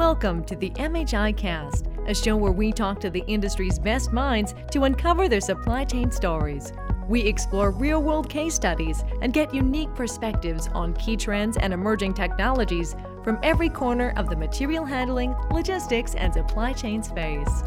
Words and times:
Welcome 0.00 0.44
to 0.44 0.56
the 0.56 0.70
MHI 0.70 1.36
Cast, 1.36 1.88
a 2.06 2.14
show 2.14 2.34
where 2.34 2.52
we 2.52 2.72
talk 2.72 3.00
to 3.00 3.10
the 3.10 3.22
industry's 3.26 3.78
best 3.78 4.14
minds 4.14 4.54
to 4.70 4.84
uncover 4.84 5.28
their 5.28 5.42
supply 5.42 5.84
chain 5.84 6.10
stories. 6.10 6.72
We 7.06 7.20
explore 7.20 7.70
real 7.70 8.02
world 8.02 8.30
case 8.30 8.54
studies 8.54 9.04
and 9.20 9.34
get 9.34 9.52
unique 9.52 9.94
perspectives 9.94 10.68
on 10.68 10.94
key 10.94 11.18
trends 11.18 11.58
and 11.58 11.74
emerging 11.74 12.14
technologies 12.14 12.96
from 13.22 13.38
every 13.42 13.68
corner 13.68 14.14
of 14.16 14.30
the 14.30 14.36
material 14.36 14.86
handling, 14.86 15.34
logistics, 15.50 16.14
and 16.14 16.32
supply 16.32 16.72
chain 16.72 17.02
space. 17.02 17.62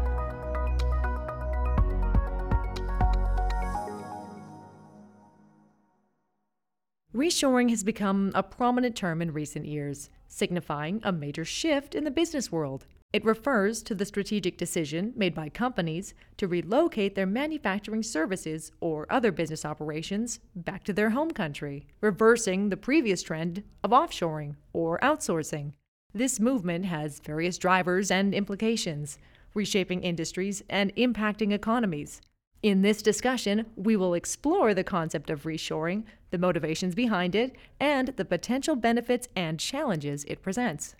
Reshoring 7.14 7.70
has 7.70 7.84
become 7.84 8.32
a 8.34 8.42
prominent 8.42 8.96
term 8.96 9.22
in 9.22 9.32
recent 9.32 9.66
years, 9.66 10.10
signifying 10.34 11.00
a 11.04 11.12
major 11.12 11.44
shift 11.44 11.94
in 11.94 12.04
the 12.04 12.10
business 12.10 12.50
world. 12.50 12.86
It 13.12 13.24
refers 13.24 13.80
to 13.84 13.94
the 13.94 14.04
strategic 14.04 14.56
decision 14.56 15.12
made 15.14 15.36
by 15.36 15.48
companies 15.48 16.14
to 16.38 16.48
relocate 16.48 17.14
their 17.14 17.26
manufacturing 17.26 18.02
services 18.02 18.72
or 18.80 19.06
other 19.08 19.30
business 19.30 19.64
operations 19.64 20.40
back 20.56 20.82
to 20.84 20.92
their 20.92 21.10
home 21.10 21.30
country, 21.30 21.86
reversing 22.00 22.70
the 22.70 22.76
previous 22.76 23.22
trend 23.22 23.62
of 23.84 23.92
offshoring 23.92 24.56
or 24.72 24.98
outsourcing. 24.98 25.74
This 26.12 26.40
movement 26.40 26.86
has 26.86 27.20
various 27.20 27.56
drivers 27.56 28.10
and 28.10 28.34
implications, 28.34 29.18
reshaping 29.54 30.02
industries 30.02 30.64
and 30.68 30.94
impacting 30.96 31.52
economies. 31.52 32.20
In 32.64 32.80
this 32.80 33.02
discussion, 33.02 33.66
we 33.76 33.94
will 33.94 34.14
explore 34.14 34.72
the 34.72 34.82
concept 34.82 35.28
of 35.28 35.42
reshoring, 35.42 36.04
the 36.30 36.38
motivations 36.38 36.94
behind 36.94 37.34
it, 37.34 37.54
and 37.78 38.08
the 38.16 38.24
potential 38.24 38.74
benefits 38.74 39.28
and 39.36 39.60
challenges 39.60 40.24
it 40.24 40.40
presents. 40.40 40.96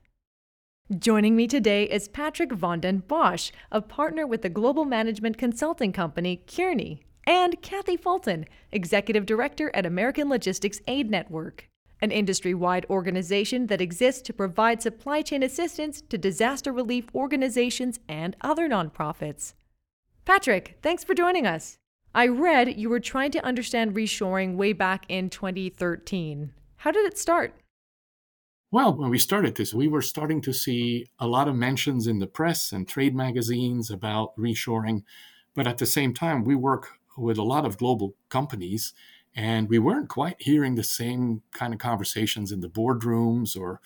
Joining 0.99 1.35
me 1.35 1.47
today 1.47 1.85
is 1.85 2.07
Patrick 2.07 2.53
Van 2.53 2.81
Den 2.81 3.01
Bossche, 3.09 3.51
a 3.73 3.81
partner 3.81 4.27
with 4.27 4.43
the 4.43 4.51
global 4.51 4.85
management 4.85 5.39
consulting 5.39 5.91
company 5.91 6.45
Kearney, 6.47 7.01
and 7.27 7.63
Kathy 7.63 7.97
Fulton, 7.97 8.45
executive 8.71 9.25
director 9.25 9.71
at 9.73 9.87
American 9.87 10.29
Logistics 10.29 10.83
Aid 10.87 11.11
Network, 11.11 11.71
an 12.03 12.11
industry 12.11 12.53
wide 12.53 12.85
organization 12.91 13.69
that 13.69 13.81
exists 13.81 14.21
to 14.21 14.35
provide 14.35 14.83
supply 14.83 15.23
chain 15.23 15.43
assistance 15.43 16.03
to 16.11 16.19
disaster 16.19 16.75
relief 16.75 17.07
organizations 17.15 18.01
and 18.07 18.37
other 18.43 18.69
nonprofits. 18.69 19.55
Patrick, 20.25 20.79
thanks 20.81 21.05
for 21.05 21.13
joining 21.15 21.47
us. 21.47 21.77
I 22.15 22.29
read 22.29 22.79
you 22.79 22.89
were 22.89 23.01
trying 23.01 23.31
to 23.33 23.45
understand 23.45 23.95
reshoring 23.95 24.57
way 24.57 24.73
back 24.73 25.05
in 25.09 25.29
2013. 25.29 26.51
How 26.77 26.91
did 26.91 27.05
it 27.05 27.19
start? 27.19 27.55
Well, 28.71 28.97
when 28.97 29.11
we 29.11 29.19
started 29.19 29.55
this, 29.55 29.75
we 29.75 29.87
were 29.87 30.01
starting 30.01 30.41
to 30.43 30.53
see 30.55 31.07
a 31.19 31.27
lot 31.27 31.47
of 31.47 31.57
mentions 31.57 32.07
in 32.07 32.21
the 32.21 32.27
press 32.27 32.73
and 32.73 32.89
trade 32.89 33.15
magazines 33.15 33.91
about 33.91 34.35
reshoring. 34.39 35.03
But 35.55 35.67
at 35.67 35.77
the 35.77 35.87
same 35.87 36.15
time, 36.15 36.43
we 36.43 36.55
work 36.55 36.93
with 37.19 37.37
a 37.37 37.43
lot 37.43 37.67
of 37.67 37.77
global 37.77 38.15
companies, 38.31 38.95
and 39.37 39.69
we 39.69 39.79
weren't 39.79 40.09
quite 40.09 40.37
hearing 40.39 40.75
the 40.75 40.85
same 40.85 41.43
kind 41.53 41.75
of 41.75 41.79
conversations 41.79 42.51
in 42.51 42.61
the 42.61 42.71
boardrooms, 42.71 43.61
or 43.61 43.83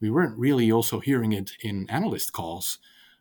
we 0.00 0.08
weren't 0.08 0.38
really 0.38 0.70
also 0.70 1.00
hearing 1.00 1.32
it 1.32 1.52
in 1.60 1.90
analyst 1.90 2.32
calls. 2.32 2.78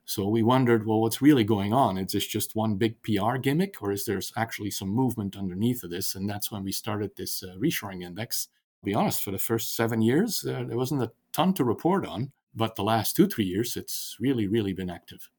So 0.09 0.27
we 0.27 0.41
wondered, 0.41 0.87
well, 0.87 1.01
what's 1.01 1.21
really 1.21 1.43
going 1.43 1.71
on? 1.71 1.99
Is 1.99 2.13
this 2.13 2.25
just 2.25 2.55
one 2.55 2.77
big 2.77 2.99
PR 3.03 3.37
gimmick, 3.37 3.79
or 3.79 3.91
is 3.91 4.05
there 4.05 4.19
actually 4.35 4.71
some 4.71 4.89
movement 4.89 5.37
underneath 5.37 5.83
of 5.83 5.91
this? 5.91 6.15
And 6.15 6.27
that's 6.27 6.51
when 6.51 6.63
we 6.63 6.71
started 6.71 7.11
this 7.15 7.43
uh, 7.43 7.53
reshoring 7.59 8.01
index. 8.01 8.47
To 8.81 8.85
be 8.85 8.95
honest, 8.95 9.23
for 9.23 9.29
the 9.29 9.37
first 9.37 9.75
seven 9.75 10.01
years, 10.01 10.43
uh, 10.43 10.63
there 10.67 10.77
wasn't 10.77 11.03
a 11.03 11.11
ton 11.31 11.53
to 11.53 11.63
report 11.63 12.07
on, 12.07 12.31
but 12.55 12.75
the 12.75 12.83
last 12.83 13.15
two, 13.15 13.27
three 13.27 13.45
years, 13.45 13.77
it's 13.77 14.17
really, 14.19 14.47
really 14.47 14.73
been 14.73 14.89
active. 14.89 15.29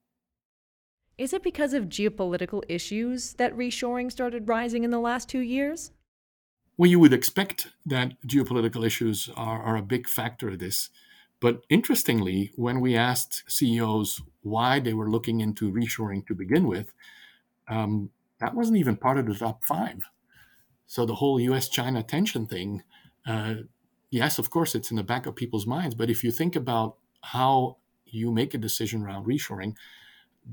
Is 1.19 1.33
it 1.33 1.43
because 1.43 1.75
of 1.75 1.87
geopolitical 1.87 2.63
issues 2.69 3.33
that 3.35 3.57
reshoring 3.57 4.13
started 4.13 4.47
rising 4.47 4.85
in 4.85 4.93
the 4.93 5.01
last 5.01 5.29
two 5.29 5.41
years? 5.41 5.91
Well, 6.77 6.89
you 6.89 7.01
would 7.01 7.13
expect 7.13 7.67
that 7.87 8.13
geopolitical 8.25 8.87
issues 8.87 9.31
are, 9.37 9.61
are 9.61 9.77
a 9.77 9.83
big 9.83 10.09
factor 10.09 10.51
of 10.51 10.61
this. 10.61 10.91
But 11.41 11.65
interestingly, 11.71 12.53
when 12.57 12.81
we 12.81 12.97
asked 12.97 13.45
CEOs 13.49 14.23
why 14.43 14.79
they 14.79 14.93
were 14.93 15.11
looking 15.11 15.41
into 15.41 15.73
reshoring 15.73 16.27
to 16.27 16.35
begin 16.35 16.67
with, 16.67 16.93
um, 17.69 18.11
that 18.41 18.55
wasn't 18.55 18.79
even 18.79 18.97
part 18.97 19.19
of 19.19 19.27
the 19.27 19.35
top 19.35 19.65
five. 19.65 20.03
So 20.87 21.07
the 21.07 21.15
whole 21.15 21.41
US 21.41 21.69
China 21.69 22.03
tension 22.03 22.47
thing, 22.47 22.83
uh, 23.27 23.55
yes, 24.11 24.39
of 24.39 24.51
course, 24.51 24.75
it's 24.75 24.91
in 24.91 24.97
the 24.97 25.03
back 25.03 25.27
of 25.27 25.37
people's 25.37 25.67
minds. 25.67 25.95
But 25.95 26.11
if 26.11 26.25
you 26.25 26.31
think 26.31 26.57
about 26.57 26.97
how 27.23 27.77
you 28.07 28.31
make 28.31 28.55
a 28.55 28.59
decision 28.59 29.03
around 29.03 29.27
reshoring, 29.27 29.77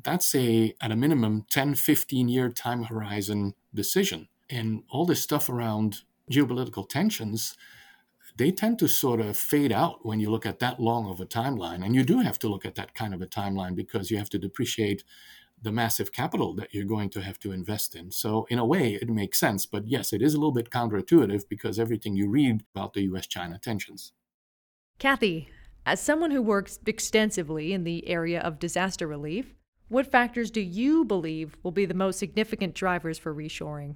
that's 0.03 0.35
a, 0.35 0.75
at 0.81 0.91
a 0.91 0.95
minimum, 0.95 1.45
10, 1.49 1.75
15 1.75 2.29
year 2.29 2.49
time 2.49 2.83
horizon 2.83 3.55
decision. 3.73 4.27
And 4.49 4.83
all 4.89 5.05
this 5.05 5.21
stuff 5.21 5.49
around 5.49 6.01
geopolitical 6.31 6.87
tensions, 6.87 7.57
they 8.37 8.51
tend 8.51 8.77
to 8.79 8.87
sort 8.87 9.19
of 9.19 9.35
fade 9.35 9.71
out 9.71 10.05
when 10.05 10.19
you 10.19 10.29
look 10.29 10.45
at 10.45 10.59
that 10.59 10.79
long 10.79 11.09
of 11.09 11.19
a 11.19 11.25
timeline. 11.25 11.83
And 11.83 11.95
you 11.95 12.03
do 12.03 12.19
have 12.19 12.37
to 12.39 12.47
look 12.47 12.65
at 12.65 12.75
that 12.75 12.93
kind 12.93 13.13
of 13.13 13.21
a 13.21 13.27
timeline 13.27 13.75
because 13.75 14.11
you 14.11 14.17
have 14.17 14.29
to 14.29 14.39
depreciate 14.39 15.03
the 15.59 15.71
massive 15.71 16.11
capital 16.11 16.53
that 16.53 16.71
you're 16.71 16.85
going 16.85 17.09
to 17.09 17.21
have 17.21 17.39
to 17.39 17.51
invest 17.51 17.95
in. 17.95 18.11
So, 18.11 18.45
in 18.49 18.59
a 18.59 18.65
way, 18.65 18.93
it 18.93 19.09
makes 19.09 19.39
sense. 19.39 19.65
But 19.65 19.87
yes, 19.87 20.13
it 20.13 20.21
is 20.21 20.35
a 20.35 20.37
little 20.37 20.51
bit 20.51 20.69
counterintuitive 20.69 21.49
because 21.49 21.79
everything 21.79 22.15
you 22.15 22.29
read 22.29 22.63
about 22.75 22.93
the 22.93 23.01
US 23.13 23.25
China 23.25 23.57
tensions. 23.57 24.13
Kathy, 24.99 25.49
as 25.85 25.99
someone 25.99 26.31
who 26.31 26.41
works 26.41 26.79
extensively 26.85 27.73
in 27.73 27.85
the 27.85 28.07
area 28.07 28.39
of 28.39 28.59
disaster 28.59 29.07
relief, 29.07 29.55
what 29.87 30.11
factors 30.11 30.51
do 30.51 30.61
you 30.61 31.05
believe 31.05 31.55
will 31.63 31.71
be 31.71 31.85
the 31.85 31.93
most 31.93 32.19
significant 32.19 32.75
drivers 32.75 33.17
for 33.17 33.33
reshoring? 33.33 33.95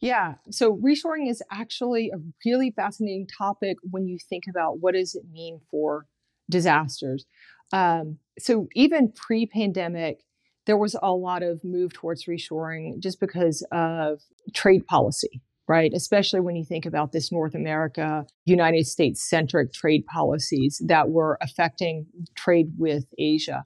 Yeah. 0.00 0.34
So 0.50 0.76
reshoring 0.76 1.28
is 1.28 1.42
actually 1.50 2.10
a 2.10 2.18
really 2.46 2.70
fascinating 2.70 3.26
topic 3.36 3.78
when 3.82 4.06
you 4.06 4.18
think 4.28 4.44
about 4.48 4.80
what 4.80 4.94
does 4.94 5.14
it 5.14 5.24
mean 5.30 5.60
for 5.70 6.06
disasters. 6.48 7.26
Um, 7.72 8.18
so 8.38 8.68
even 8.74 9.12
pre-pandemic, 9.12 10.20
there 10.66 10.76
was 10.76 10.96
a 11.02 11.12
lot 11.12 11.42
of 11.42 11.64
move 11.64 11.92
towards 11.92 12.26
reshoring 12.26 13.00
just 13.00 13.18
because 13.20 13.66
of 13.72 14.20
trade 14.54 14.86
policy, 14.86 15.42
right? 15.66 15.92
Especially 15.92 16.40
when 16.40 16.56
you 16.56 16.64
think 16.64 16.86
about 16.86 17.12
this 17.12 17.32
North 17.32 17.54
America, 17.54 18.24
United 18.44 18.86
States 18.86 19.28
centric 19.28 19.72
trade 19.72 20.06
policies 20.06 20.80
that 20.86 21.10
were 21.10 21.38
affecting 21.42 22.06
trade 22.36 22.72
with 22.78 23.06
Asia. 23.18 23.64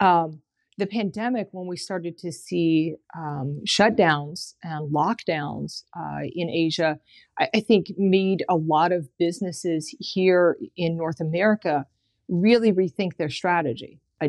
Um, 0.00 0.40
the 0.76 0.86
pandemic, 0.86 1.48
when 1.52 1.66
we 1.66 1.76
started 1.76 2.18
to 2.18 2.32
see 2.32 2.96
um, 3.16 3.60
shutdowns 3.66 4.54
and 4.62 4.92
lockdowns 4.92 5.84
uh, 5.96 6.22
in 6.34 6.50
Asia, 6.50 6.98
I, 7.38 7.48
I, 7.54 7.60
think 7.60 7.92
made 7.96 8.44
a 8.48 8.56
lot 8.56 8.90
of 8.90 9.08
businesses 9.18 9.94
here 10.00 10.56
in 10.76 10.96
North 10.96 11.20
America 11.20 11.86
really 12.28 12.72
rethink 12.72 13.16
their 13.16 13.30
strategy. 13.30 14.00
Uh, 14.20 14.28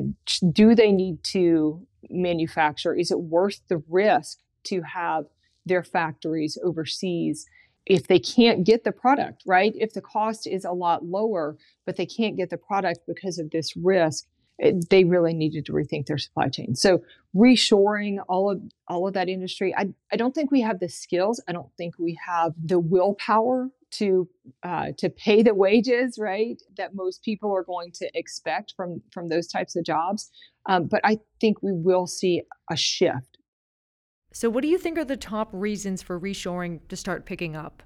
do 0.51 0.75
they 0.75 0.91
need 0.91 1.23
to 1.23 1.85
manufacture? 2.09 2.93
Is 2.93 3.09
it 3.09 3.19
worth 3.19 3.61
the 3.67 3.81
risk 3.89 4.39
to 4.65 4.81
have 4.81 5.25
their 5.65 5.83
factories 5.83 6.59
overseas? 6.63 7.47
If 7.87 8.07
they 8.07 8.19
can't 8.19 8.65
get 8.65 8.83
the 8.83 8.91
product, 8.91 9.43
right? 9.45 9.73
If 9.75 9.93
the 9.93 10.01
cost 10.01 10.47
is 10.47 10.65
a 10.65 10.71
lot 10.71 11.05
lower, 11.05 11.57
but 11.85 11.97
they 11.97 12.05
can't 12.05 12.35
get 12.37 12.49
the 12.49 12.57
product 12.57 13.01
because 13.07 13.37
of 13.39 13.51
this 13.51 13.75
risk, 13.75 14.25
it, 14.57 14.89
they 14.89 15.03
really 15.03 15.33
needed 15.33 15.65
to 15.65 15.73
rethink 15.73 16.05
their 16.07 16.17
supply 16.17 16.47
chain. 16.49 16.75
So 16.75 17.01
reshoring 17.35 18.17
all 18.29 18.51
of 18.51 18.61
all 18.87 19.07
of 19.07 19.13
that 19.13 19.29
industry, 19.29 19.73
I 19.75 19.89
I 20.11 20.15
don't 20.15 20.33
think 20.33 20.51
we 20.51 20.61
have 20.61 20.79
the 20.79 20.89
skills. 20.89 21.41
I 21.47 21.51
don't 21.51 21.71
think 21.77 21.95
we 21.99 22.17
have 22.25 22.53
the 22.63 22.79
willpower 22.79 23.69
to 23.91 24.27
uh, 24.63 24.91
to 24.97 25.09
pay 25.09 25.43
the 25.43 25.53
wages 25.53 26.17
right 26.19 26.61
that 26.77 26.95
most 26.95 27.23
people 27.23 27.53
are 27.53 27.63
going 27.63 27.91
to 27.93 28.09
expect 28.13 28.73
from 28.75 29.01
from 29.11 29.29
those 29.29 29.47
types 29.47 29.75
of 29.75 29.85
jobs. 29.85 30.31
Um, 30.67 30.87
but 30.87 31.01
I 31.03 31.19
think 31.39 31.61
we 31.61 31.71
will 31.73 32.07
see 32.07 32.41
a 32.71 32.75
shift. 32.75 33.37
So, 34.33 34.49
what 34.49 34.61
do 34.63 34.67
you 34.67 34.77
think 34.77 34.97
are 34.97 35.05
the 35.05 35.17
top 35.17 35.49
reasons 35.53 36.01
for 36.01 36.19
reshoring 36.19 36.79
to 36.89 36.95
start 36.95 37.25
picking 37.25 37.55
up? 37.55 37.83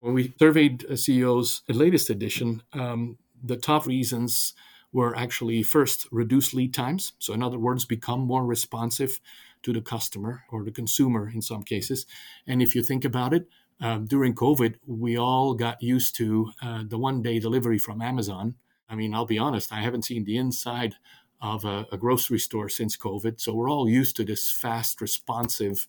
When 0.00 0.14
we 0.14 0.34
surveyed 0.38 0.84
uh, 0.90 0.96
CEOs, 0.96 1.62
the 1.66 1.74
latest 1.74 2.10
edition, 2.10 2.62
um, 2.72 3.18
the 3.42 3.56
top 3.56 3.86
reasons 3.86 4.54
were 4.92 5.16
actually 5.16 5.62
first 5.62 6.06
reduce 6.10 6.54
lead 6.54 6.72
times. 6.72 7.12
So, 7.18 7.34
in 7.34 7.42
other 7.42 7.58
words, 7.58 7.84
become 7.84 8.20
more 8.20 8.44
responsive 8.44 9.20
to 9.62 9.72
the 9.72 9.80
customer 9.80 10.44
or 10.50 10.64
the 10.64 10.70
consumer 10.70 11.28
in 11.28 11.42
some 11.42 11.62
cases. 11.62 12.06
And 12.46 12.62
if 12.62 12.74
you 12.74 12.82
think 12.82 13.04
about 13.04 13.34
it, 13.34 13.48
um, 13.80 14.06
during 14.06 14.34
COVID, 14.34 14.76
we 14.86 15.18
all 15.18 15.54
got 15.54 15.82
used 15.82 16.16
to 16.16 16.52
uh, 16.62 16.84
the 16.86 16.98
one 16.98 17.22
day 17.22 17.38
delivery 17.38 17.78
from 17.78 18.00
Amazon. 18.00 18.54
I 18.88 18.94
mean, 18.94 19.14
I'll 19.14 19.26
be 19.26 19.38
honest, 19.38 19.72
I 19.72 19.80
haven't 19.82 20.04
seen 20.04 20.24
the 20.24 20.38
inside 20.38 20.94
of 21.40 21.64
a, 21.64 21.86
a 21.92 21.98
grocery 21.98 22.38
store 22.38 22.68
since 22.68 22.96
COVID. 22.96 23.40
So 23.40 23.54
we're 23.54 23.70
all 23.70 23.88
used 23.88 24.16
to 24.16 24.24
this 24.24 24.50
fast, 24.50 25.00
responsive 25.00 25.86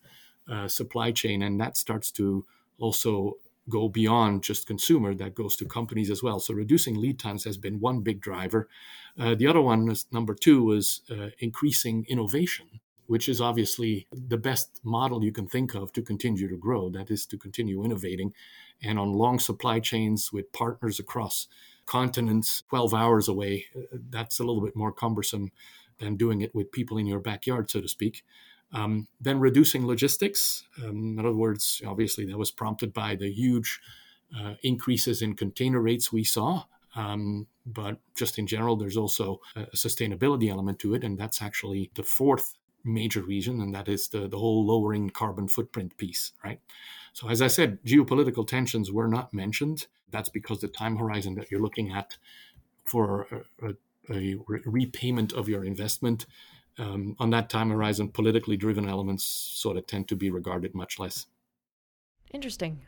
uh, 0.52 0.68
supply 0.68 1.12
chain. 1.12 1.42
And 1.42 1.60
that 1.62 1.78
starts 1.78 2.12
to 2.14 2.46
also 2.80 3.38
go 3.70 3.90
beyond 3.90 4.44
just 4.44 4.68
consumer, 4.68 5.14
that 5.16 5.36
goes 5.36 5.56
to 5.58 5.66
companies 5.66 6.10
as 6.10 6.24
well. 6.24 6.40
So 6.40 6.54
reducing 6.54 6.96
lead 6.96 7.20
times 7.20 7.44
has 7.44 7.58
been 7.58 7.80
one 7.80 8.02
big 8.02 8.22
driver. 8.22 8.68
Uh, 9.20 9.36
the 9.36 9.48
other 9.48 9.62
one, 9.62 9.90
is, 9.90 10.06
number 10.12 10.34
two, 10.34 10.64
was 10.64 11.02
uh, 11.10 11.30
increasing 11.40 12.06
innovation, 12.08 12.80
which 13.08 13.28
is 13.28 13.42
obviously 13.42 14.08
the 14.12 14.38
best 14.38 14.80
model 14.84 15.24
you 15.24 15.32
can 15.32 15.48
think 15.48 15.74
of 15.74 15.92
to 15.94 16.02
continue 16.02 16.48
to 16.48 16.58
grow. 16.58 16.90
That 16.90 17.12
is 17.12 17.26
to 17.28 17.38
continue 17.38 17.84
innovating. 17.84 18.34
And 18.82 19.00
on 19.00 19.14
long 19.14 19.40
supply 19.40 19.80
chains 19.80 20.32
with 20.32 20.54
partners 20.54 21.00
across 21.00 21.48
continents, 21.86 22.64
12 22.70 22.94
hours 22.94 23.28
away, 23.28 23.66
uh, 23.76 23.98
that's 24.10 24.40
a 24.40 24.44
little 24.44 24.62
bit 24.62 24.76
more 24.76 24.92
cumbersome 24.92 25.52
than 26.00 26.16
doing 26.16 26.42
it 26.42 26.54
with 26.54 26.72
people 26.72 26.98
in 26.98 27.08
your 27.08 27.20
backyard, 27.20 27.72
so 27.72 27.82
to 27.82 27.88
speak. 27.88 28.24
Um, 28.74 29.08
then 29.22 29.40
reducing 29.40 29.88
logistics. 29.88 30.64
Um, 30.84 31.18
in 31.18 31.20
other 31.20 31.34
words, 31.34 31.82
obviously, 31.86 32.26
that 32.26 32.38
was 32.38 32.52
prompted 32.52 32.94
by 32.94 33.16
the 33.16 33.32
huge 33.32 33.80
uh, 34.38 34.56
increases 34.62 35.22
in 35.22 35.36
container 35.36 35.80
rates 35.80 36.12
we 36.12 36.24
saw. 36.24 36.64
Um, 36.96 37.48
but 37.66 38.00
just 38.16 38.38
in 38.38 38.48
general, 38.48 38.76
there's 38.76 38.98
also 38.98 39.40
a 39.56 39.66
sustainability 39.76 40.50
element 40.50 40.80
to 40.80 40.96
it. 40.96 41.04
And 41.04 41.18
that's 41.18 41.42
actually 41.42 41.92
the 41.96 42.04
fourth 42.04 42.56
major 42.84 43.22
reason, 43.22 43.62
and 43.62 43.74
that 43.76 43.88
is 43.88 44.08
the, 44.08 44.28
the 44.28 44.38
whole 44.38 44.66
lowering 44.66 45.10
carbon 45.10 45.48
footprint 45.48 45.98
piece, 45.98 46.32
right? 46.44 46.60
So, 47.14 47.30
as 47.30 47.42
I 47.42 47.48
said, 47.48 47.80
geopolitical 47.84 48.48
tensions 48.48 48.92
were 48.92 49.08
not 49.08 49.34
mentioned. 49.34 49.88
That's 50.10 50.30
because 50.30 50.62
the 50.62 50.68
time 50.68 50.98
horizon 50.98 51.36
that 51.36 51.52
you're 51.52 51.62
looking 51.62 51.92
at 51.92 52.18
for 52.86 53.28
a, 53.62 53.68
a, 54.10 54.36
a 54.36 54.38
repayment 54.66 55.34
of 55.34 55.50
your 55.50 55.66
investment 55.66 56.26
um, 56.78 57.16
on 57.20 57.30
that 57.32 57.50
time 57.50 57.70
horizon, 57.70 58.10
politically 58.10 58.58
driven 58.58 58.88
elements 58.88 59.24
sort 59.24 59.78
of 59.78 59.88
tend 59.88 60.08
to 60.10 60.16
be 60.16 60.30
regarded 60.30 60.76
much 60.76 61.00
less. 61.00 61.26
Interesting. 62.34 62.86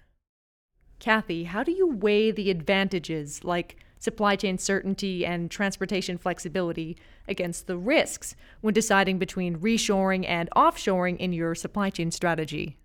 Kathy, 0.99 1.45
how 1.45 1.63
do 1.63 1.71
you 1.71 1.87
weigh 1.87 2.31
the 2.31 2.51
advantages 2.51 3.43
like 3.43 3.77
supply 3.99 4.35
chain 4.35 4.57
certainty 4.57 5.25
and 5.25 5.49
transportation 5.49 6.17
flexibility 6.17 6.97
against 7.27 7.67
the 7.67 7.77
risks 7.77 8.35
when 8.61 8.73
deciding 8.73 9.19
between 9.19 9.59
reshoring 9.59 10.27
and 10.27 10.49
offshoring 10.55 11.17
in 11.17 11.33
your 11.33 11.55
supply 11.55 11.89
chain 11.89 12.11
strategy? 12.11 12.77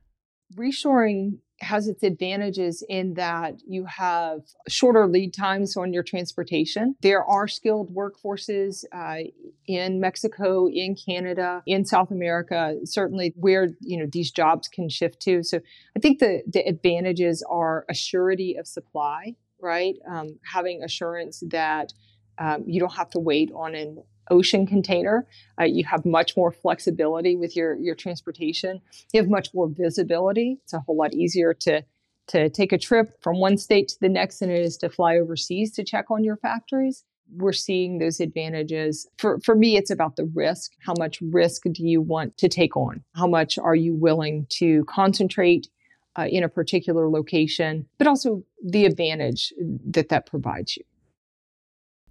Reshoring 0.57 1.39
has 1.61 1.89
its 1.89 2.03
advantages 2.03 2.85
in 2.89 3.15
that 3.15 3.55
you 3.67 3.85
have 3.85 4.41
shorter 4.69 5.07
lead 5.07 5.33
times 5.33 5.77
on 5.77 5.93
your 5.93 6.03
transportation. 6.03 6.97
There 7.01 7.25
are 7.25 7.47
skilled 7.47 7.95
workforces 7.95 8.85
uh, 8.93 9.31
in 9.67 10.01
Mexico, 10.01 10.69
in 10.69 10.95
Canada, 10.95 11.63
in 11.67 11.85
South 11.85 12.11
America, 12.11 12.77
certainly 12.85 13.33
where 13.37 13.69
you 13.81 13.99
know 13.99 14.07
these 14.11 14.31
jobs 14.31 14.69
can 14.69 14.89
shift 14.89 15.21
to. 15.21 15.43
So 15.43 15.61
I 15.97 16.01
think 16.01 16.19
the 16.19 16.43
the 16.47 16.67
advantages 16.67 17.45
are 17.49 17.85
a 17.89 17.95
surety 17.95 18.57
of 18.57 18.67
supply, 18.67 19.37
right? 19.61 19.95
Um, 20.09 20.39
having 20.53 20.83
assurance 20.83 21.43
that 21.51 21.93
um, 22.39 22.65
you 22.67 22.81
don't 22.81 22.95
have 22.95 23.11
to 23.11 23.21
wait 23.21 23.51
on 23.55 23.75
an 23.75 24.03
ocean 24.31 24.67
container. 24.67 25.27
Uh, 25.61 25.65
you 25.65 25.85
have 25.85 26.05
much 26.05 26.37
more 26.37 26.53
flexibility 26.53 27.37
with 27.37 27.57
your, 27.57 27.77
your 27.77 27.95
transportation. 27.95 28.81
You 29.13 29.21
have 29.21 29.31
much 29.31 29.53
more 29.55 29.69
visibility. 29.69 30.59
It's 30.65 30.73
a 30.73 30.81
whole 30.81 30.97
lot 30.97 31.15
easier 31.15 31.55
to, 31.55 31.85
to 32.29 32.51
take 32.51 32.73
a 32.73 32.79
trip 32.79 33.23
from 33.23 33.39
one 33.39 33.57
state 33.57 33.89
to 33.89 33.97
the 34.01 34.09
next 34.09 34.39
than 34.39 34.51
it 34.51 34.61
is 34.61 34.77
to 34.79 34.89
fly 34.89 35.17
overseas 35.17 35.73
to 35.73 35.85
check 35.85 36.11
on 36.11 36.25
your 36.25 36.37
factories. 36.37 37.05
We're 37.35 37.53
seeing 37.53 37.99
those 37.99 38.21
advantages. 38.21 39.07
For, 39.19 39.41
for 39.41 39.55
me, 39.55 39.77
it's 39.77 39.91
about 39.91 40.17
the 40.17 40.27
risk. 40.35 40.73
How 40.81 40.95
much 40.99 41.21
risk 41.23 41.63
do 41.65 41.87
you 41.87 42.03
want 42.03 42.37
to 42.39 42.49
take 42.49 42.77
on? 42.77 43.03
How 43.15 43.27
much 43.27 43.59
are 43.59 43.75
you 43.75 43.95
willing 43.95 44.47
to 44.51 44.85
concentrate 44.85 45.69
uh, 46.17 46.27
in 46.31 46.45
a 46.45 46.49
particular 46.49 47.09
location, 47.09 47.87
but 47.99 48.07
also 48.07 48.45
the 48.63 48.85
advantage 48.85 49.53
that 49.91 50.09
that 50.09 50.27
provides 50.27 50.77
you. 50.77 50.85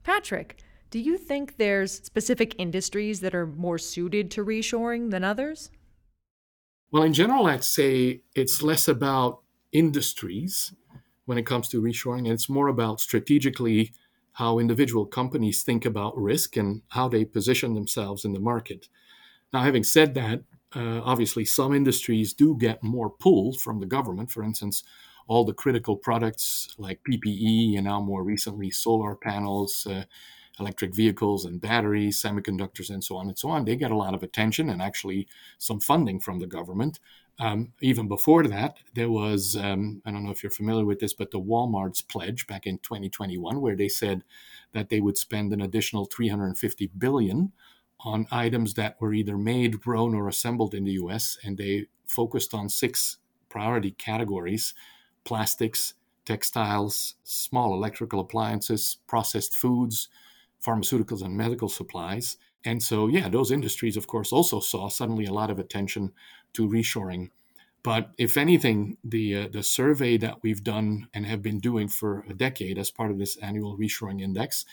Patrick, 0.04 0.58
do 0.94 1.00
you 1.00 1.18
think 1.18 1.58
there's 1.58 1.92
specific 1.92 2.54
industries 2.60 3.20
that 3.22 3.34
are 3.34 3.48
more 3.48 3.80
suited 3.80 4.30
to 4.30 4.46
reshoring 4.46 5.10
than 5.10 5.24
others? 5.24 5.72
Well, 6.92 7.02
in 7.02 7.14
general, 7.14 7.48
I'd 7.48 7.64
say 7.64 8.22
it's 8.36 8.62
less 8.62 8.88
about 8.88 9.40
industries 9.72 10.72
when 11.26 11.40
it 11.40 11.48
comes 11.48 11.68
to 11.70 11.82
reshoring, 11.82 12.20
and 12.20 12.34
it's 12.34 12.48
more 12.48 12.68
about 12.68 13.00
strategically 13.00 13.92
how 14.34 14.60
individual 14.60 15.08
companies 15.08 15.64
think 15.64 15.84
about 15.84 16.16
risk 16.16 16.58
and 16.58 16.84
how 16.90 17.10
they 17.10 17.26
position 17.26 17.74
themselves 17.74 18.24
in 18.24 18.34
the 18.34 18.40
market. 18.40 18.88
Now, 19.52 19.64
having 19.64 19.84
said 19.84 20.14
that, 20.14 20.44
uh, 20.76 21.02
obviously 21.02 21.44
some 21.44 21.74
industries 21.74 22.34
do 22.34 22.56
get 22.56 22.84
more 22.84 23.10
pull 23.10 23.54
from 23.54 23.80
the 23.80 23.88
government. 23.88 24.30
For 24.30 24.44
instance, 24.44 24.84
all 25.28 25.44
the 25.44 25.54
critical 25.54 25.98
products 25.98 26.68
like 26.78 27.02
PPE 27.10 27.78
and 27.78 27.86
now 27.86 28.00
more 28.00 28.24
recently 28.24 28.70
solar 28.70 29.16
panels, 29.16 29.88
uh, 29.88 30.04
electric 30.60 30.94
vehicles 30.96 31.46
and 31.46 31.60
batteries, 31.60 32.22
semiconductors, 32.22 32.90
and 32.90 33.04
so 33.04 33.16
on 33.18 33.28
and 33.28 33.38
so 33.38 33.50
on. 33.50 33.66
They 33.66 33.76
get 33.76 33.92
a 33.92 33.98
lot 33.98 34.14
of 34.14 34.24
attention 34.24 34.70
and 34.70 34.82
actually 34.82 35.28
some 35.58 35.80
funding 35.80 36.20
from 36.20 36.40
the 36.40 36.48
government. 36.48 37.00
Um, 37.40 37.74
even 37.82 38.08
before 38.08 38.44
that, 38.44 38.78
there 38.94 39.10
was, 39.10 39.56
um, 39.56 40.02
I 40.06 40.12
don't 40.12 40.24
know 40.24 40.32
if 40.32 40.44
you're 40.44 40.52
familiar 40.52 40.86
with 40.86 41.00
this, 41.00 41.14
but 41.14 41.32
the 41.32 41.40
Walmart's 41.40 42.04
pledge 42.04 42.46
back 42.46 42.68
in 42.68 42.78
2021, 42.80 43.60
where 43.60 43.76
they 43.76 43.90
said 43.90 44.24
that 44.74 44.90
they 44.90 45.02
would 45.02 45.18
spend 45.18 45.52
an 45.52 45.62
additional 45.62 46.06
350 46.06 46.92
billion 46.98 47.52
on 48.02 48.28
items 48.32 48.76
that 48.76 49.00
were 49.00 49.14
either 49.14 49.38
made, 49.38 49.82
grown, 49.82 50.14
or 50.14 50.28
assembled 50.28 50.76
in 50.76 50.84
the 50.84 50.92
US, 50.94 51.38
and 51.44 51.58
they 51.58 51.88
focused 52.06 52.54
on 52.54 52.70
six 52.70 53.18
priority 53.50 53.92
categories 53.92 54.74
plastics, 55.26 55.94
textiles, 56.26 57.16
small 57.24 57.74
electrical 57.74 58.20
appliances, 58.20 58.98
processed 59.08 59.56
foods, 59.56 60.10
pharmaceuticals 60.66 61.22
and 61.22 61.36
medical 61.36 61.70
supplies. 61.70 62.38
And 62.66 62.82
so, 62.82 63.08
yeah, 63.08 63.30
those 63.30 63.52
industries, 63.52 63.98
of 63.98 64.08
course, 64.08 64.32
also 64.32 64.60
saw 64.60 64.88
suddenly 64.88 65.26
a 65.26 65.34
lot 65.34 65.50
of 65.50 65.60
attention 65.60 66.14
to 66.54 66.68
reshoring. 66.68 67.30
But 67.84 68.12
if 68.18 68.38
anything, 68.38 68.98
the 69.04 69.38
uh, 69.38 69.48
the 69.52 69.62
survey 69.62 70.16
that 70.18 70.42
we've 70.42 70.64
done 70.64 71.10
and 71.14 71.26
have 71.26 71.42
been 71.42 71.60
doing 71.60 71.90
for 71.90 72.26
a 72.30 72.34
decade 72.34 72.78
as 72.78 72.90
part 72.90 73.12
of 73.12 73.20
this 73.20 73.36
annual 73.38 73.78
reshoring 73.78 74.22
index 74.22 74.64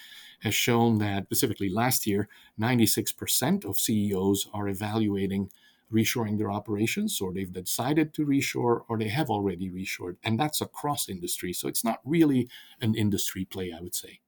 has 0.42 0.54
shown 0.54 0.98
that 0.98 1.25
specifically 1.25 1.69
last 1.69 2.06
year, 2.06 2.28
96% 2.58 3.64
of 3.64 3.78
CEOs 3.78 4.48
are 4.54 4.69
evaluating 4.69 5.50
reshoring 5.93 6.38
their 6.38 6.52
operations, 6.52 7.20
or 7.20 7.32
they've 7.32 7.52
decided 7.52 8.14
to 8.14 8.25
reshore, 8.25 8.84
or 8.88 8.96
they 8.96 9.08
have 9.08 9.28
already 9.28 9.69
reshored, 9.69 10.16
and 10.22 10.38
that's 10.38 10.60
across 10.60 11.08
industry. 11.08 11.53
So 11.53 11.69
it's 11.69 11.84
not 11.84 12.00
really 12.05 12.48
an 12.81 12.94
industry 12.94 13.44
play, 13.44 13.72
I 13.76 13.81
would 13.82 13.94
say. 13.94 14.20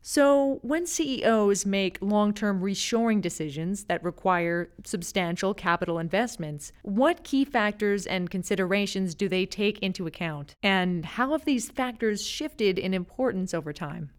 So, 0.00 0.60
when 0.62 0.86
CEOs 0.86 1.66
make 1.66 1.98
long 2.00 2.32
term 2.32 2.62
reshoring 2.62 3.20
decisions 3.20 3.84
that 3.84 4.02
require 4.02 4.70
substantial 4.84 5.54
capital 5.54 5.98
investments, 5.98 6.72
what 6.82 7.24
key 7.24 7.44
factors 7.44 8.06
and 8.06 8.30
considerations 8.30 9.14
do 9.14 9.28
they 9.28 9.44
take 9.44 9.78
into 9.80 10.06
account? 10.06 10.54
And 10.62 11.04
how 11.04 11.32
have 11.32 11.44
these 11.44 11.70
factors 11.70 12.24
shifted 12.24 12.78
in 12.78 12.94
importance 12.94 13.52
over 13.52 13.72
time? 13.72 14.10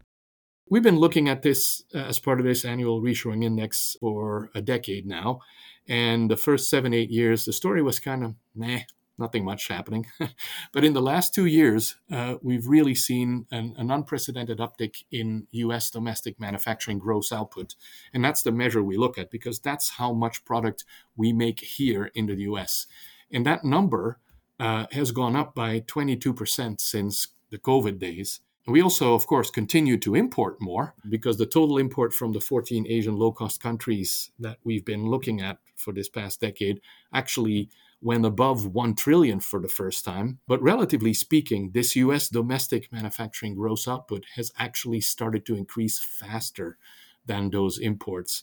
We've 0.70 0.82
been 0.82 0.98
looking 0.98 1.28
at 1.28 1.42
this 1.42 1.82
uh, 1.94 1.98
as 1.98 2.20
part 2.20 2.38
of 2.38 2.46
this 2.46 2.64
annual 2.64 3.02
reshoring 3.02 3.42
index 3.42 3.96
for 4.00 4.50
a 4.54 4.62
decade 4.62 5.04
now. 5.04 5.40
And 5.88 6.30
the 6.30 6.36
first 6.36 6.70
seven, 6.70 6.94
eight 6.94 7.10
years, 7.10 7.44
the 7.44 7.52
story 7.52 7.82
was 7.82 7.98
kind 7.98 8.22
of 8.22 8.34
meh, 8.54 8.82
nothing 9.20 9.44
much 9.44 9.68
happening. 9.68 10.06
but 10.72 10.84
in 10.84 10.92
the 10.92 11.02
last 11.02 11.34
two 11.34 11.46
years, 11.46 11.96
uh, 12.10 12.36
we've 12.42 12.66
really 12.66 12.94
seen 12.94 13.46
an, 13.50 13.74
an, 13.76 13.90
unprecedented 13.90 14.58
uptick 14.58 15.04
in 15.10 15.46
US 15.52 15.90
domestic 15.90 16.40
manufacturing 16.40 16.98
gross 16.98 17.30
output. 17.30 17.74
And 18.12 18.24
that's 18.24 18.42
the 18.42 18.52
measure 18.52 18.82
we 18.82 18.96
look 18.96 19.18
at 19.18 19.30
because 19.30 19.58
that's 19.58 19.90
how 19.90 20.12
much 20.12 20.44
product 20.44 20.84
we 21.16 21.32
make 21.32 21.60
here 21.60 22.10
in 22.14 22.26
the 22.26 22.36
US. 22.42 22.86
And 23.30 23.46
that 23.46 23.64
number 23.64 24.18
uh, 24.58 24.86
has 24.92 25.10
gone 25.10 25.36
up 25.36 25.54
by 25.54 25.80
22% 25.80 26.80
since 26.80 27.28
the 27.50 27.58
COVID 27.58 27.98
days. 27.98 28.40
We 28.66 28.82
also, 28.82 29.14
of 29.14 29.26
course, 29.26 29.50
continue 29.50 29.96
to 29.98 30.14
import 30.14 30.58
more 30.60 30.94
because 31.08 31.38
the 31.38 31.46
total 31.46 31.78
import 31.78 32.12
from 32.12 32.32
the 32.32 32.40
14 32.40 32.86
Asian 32.88 33.16
low 33.16 33.32
cost 33.32 33.60
countries 33.60 34.30
that 34.38 34.58
we've 34.64 34.84
been 34.84 35.06
looking 35.06 35.40
at 35.40 35.58
for 35.76 35.92
this 35.92 36.08
past 36.08 36.40
decade 36.40 36.80
actually 37.12 37.70
went 38.02 38.24
above 38.24 38.66
1 38.66 38.94
trillion 38.94 39.40
for 39.40 39.60
the 39.60 39.68
first 39.68 40.04
time. 40.04 40.38
But 40.48 40.62
relatively 40.62 41.12
speaking, 41.14 41.70
this 41.72 41.96
US 41.96 42.28
domestic 42.28 42.90
manufacturing 42.92 43.54
gross 43.54 43.86
output 43.86 44.24
has 44.36 44.52
actually 44.58 45.00
started 45.00 45.44
to 45.46 45.56
increase 45.56 45.98
faster 45.98 46.78
than 47.26 47.50
those 47.50 47.78
imports. 47.78 48.42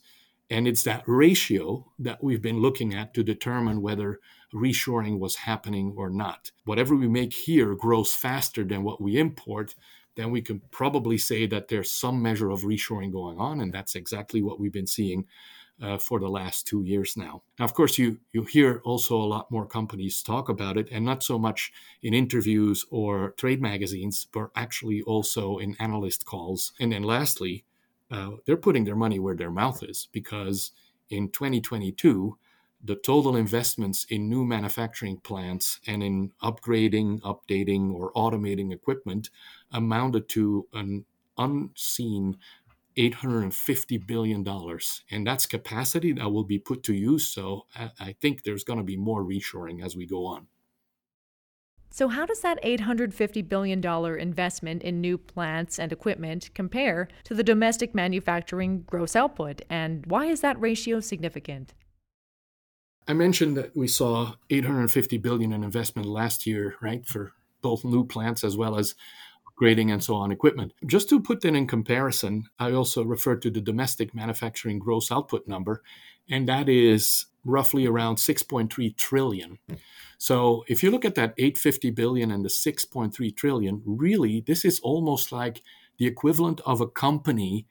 And 0.50 0.68
it's 0.68 0.84
that 0.84 1.04
ratio 1.08 1.92
that 2.00 2.24
we've 2.24 2.42
been 2.42 2.62
looking 2.62 2.94
at 2.94 3.14
to 3.16 3.24
determine 3.24 3.82
whether 3.82 4.20
reshoring 4.54 5.20
was 5.20 5.36
happening 5.36 5.94
or 5.98 6.10
not. 6.10 6.52
Whatever 6.64 6.96
we 6.96 7.08
make 7.08 7.34
here 7.34 7.76
grows 7.76 8.14
faster 8.14 8.64
than 8.64 8.84
what 8.84 9.02
we 9.02 9.18
import, 9.18 9.76
then 10.16 10.32
we 10.32 10.42
can 10.42 10.62
probably 10.72 11.18
say 11.18 11.46
that 11.48 11.68
there's 11.68 11.92
some 11.92 12.22
measure 12.22 12.50
of 12.50 12.62
reshoring 12.62 13.12
going 13.12 13.38
on. 13.38 13.60
And 13.60 13.74
that's 13.74 13.96
exactly 13.96 14.42
what 14.42 14.60
we've 14.60 14.72
been 14.72 14.88
seeing 14.88 15.26
uh, 15.82 15.98
for 15.98 16.20
the 16.20 16.30
last 16.30 16.68
two 16.68 16.84
years 16.84 17.16
now. 17.16 17.44
now. 17.60 17.66
Of 17.66 17.74
course, 17.74 17.98
you 17.98 18.20
you 18.32 18.44
hear 18.44 18.82
also 18.84 19.16
a 19.16 19.32
lot 19.36 19.52
more 19.52 19.66
companies 19.66 20.24
talk 20.24 20.50
about 20.50 20.78
it, 20.78 20.88
and 20.92 21.06
not 21.06 21.24
so 21.24 21.38
much 21.38 21.72
in 22.02 22.14
interviews 22.14 22.86
or 22.90 23.32
trade 23.32 23.62
magazines, 23.62 24.28
but 24.32 24.50
actually 24.56 25.02
also 25.04 25.58
in 25.58 25.76
analyst 25.80 26.26
calls. 26.26 26.74
And 26.80 26.92
then 26.92 27.04
lastly, 27.04 27.66
uh, 28.10 28.32
they're 28.46 28.58
putting 28.58 28.86
their 28.86 28.96
money 28.96 29.20
where 29.20 29.36
their 29.36 29.52
mouth 29.52 29.84
is 29.84 30.08
because 30.12 30.72
in 31.10 31.30
2022 31.30 32.38
the 32.84 32.96
total 32.96 33.36
investments 33.36 34.06
in 34.06 34.30
new 34.30 34.46
manufacturing 34.46 35.18
plants 35.18 35.80
and 35.88 36.04
in 36.04 36.32
upgrading, 36.44 37.20
updating, 37.22 37.92
or 37.92 38.12
automating 38.14 38.72
equipment 38.72 39.30
amounted 39.72 40.30
to 40.30 40.68
an 40.74 41.06
unseen 41.38 42.38
$850 42.98 44.08
billion. 44.08 44.46
And 45.12 45.28
that's 45.28 45.46
capacity 45.46 46.14
that 46.14 46.30
will 46.30 46.44
be 46.44 46.60
put 46.60 46.84
to 46.84 46.94
use. 46.94 47.32
So 47.32 47.66
I 47.76 48.16
think 48.22 48.44
there's 48.44 48.64
going 48.64 48.80
to 48.80 48.86
be 48.86 48.98
more 48.98 49.24
reshoring 49.24 49.84
as 49.84 49.96
we 49.96 50.06
go 50.06 50.26
on. 50.26 50.48
So, 51.90 52.10
how 52.10 52.26
does 52.26 52.42
that 52.42 52.62
$850 52.64 53.48
billion 53.48 53.84
investment 54.20 54.84
in 54.84 55.02
new 55.02 55.18
plants 55.18 55.80
and 55.80 55.92
equipment 55.92 56.50
compare 56.54 57.08
to 57.24 57.34
the 57.34 57.44
domestic 57.44 57.96
manufacturing 57.96 58.82
gross 58.82 59.16
output? 59.16 59.62
And 59.70 60.06
why 60.06 60.26
is 60.26 60.42
that 60.42 60.60
ratio 60.60 61.00
significant? 61.00 61.74
I 63.08 63.14
mentioned 63.14 63.56
that 63.56 63.76
we 63.76 63.88
saw 63.88 64.34
850 64.50 65.18
billion 65.18 65.54
in 65.54 65.64
investment 65.64 66.08
last 66.08 66.46
year, 66.46 66.76
right, 66.82 67.06
for 67.06 67.32
both 67.62 67.86
new 67.86 68.06
plants 68.06 68.44
as 68.44 68.58
well 68.58 68.78
as 68.78 68.94
grading 69.58 69.92
and 69.92 70.02
so 70.02 70.16
on 70.16 70.32
equipment. 70.32 70.72
Just 70.86 71.10
to 71.10 71.20
put 71.20 71.42
that 71.42 71.56
in 71.56 71.68
comparison, 71.68 72.46
I 72.60 72.72
also 72.72 73.04
referred 73.04 73.42
to 73.42 73.50
the 73.50 73.60
domestic 73.60 74.16
manufacturing 74.16 74.80
gross 74.80 75.12
output 75.12 75.48
number, 75.48 75.82
and 76.30 76.48
that 76.48 76.70
is 76.70 77.26
roughly 77.44 77.86
around 77.86 78.18
6.3 78.18 78.96
trillion. 78.96 79.58
So 80.18 80.64
if 80.68 80.84
you 80.84 80.92
look 80.92 81.06
at 81.06 81.16
that 81.16 81.34
850 81.38 81.90
billion 81.92 82.32
and 82.32 82.46
the 82.46 82.50
6.3 82.50 83.36
trillion, 83.36 83.82
really 83.86 84.42
this 84.42 84.64
is 84.64 84.80
almost 84.82 85.32
like 85.32 85.62
the 85.98 86.06
equivalent 86.06 86.62
of 86.66 86.80
a 86.80 86.88
company 86.88 87.66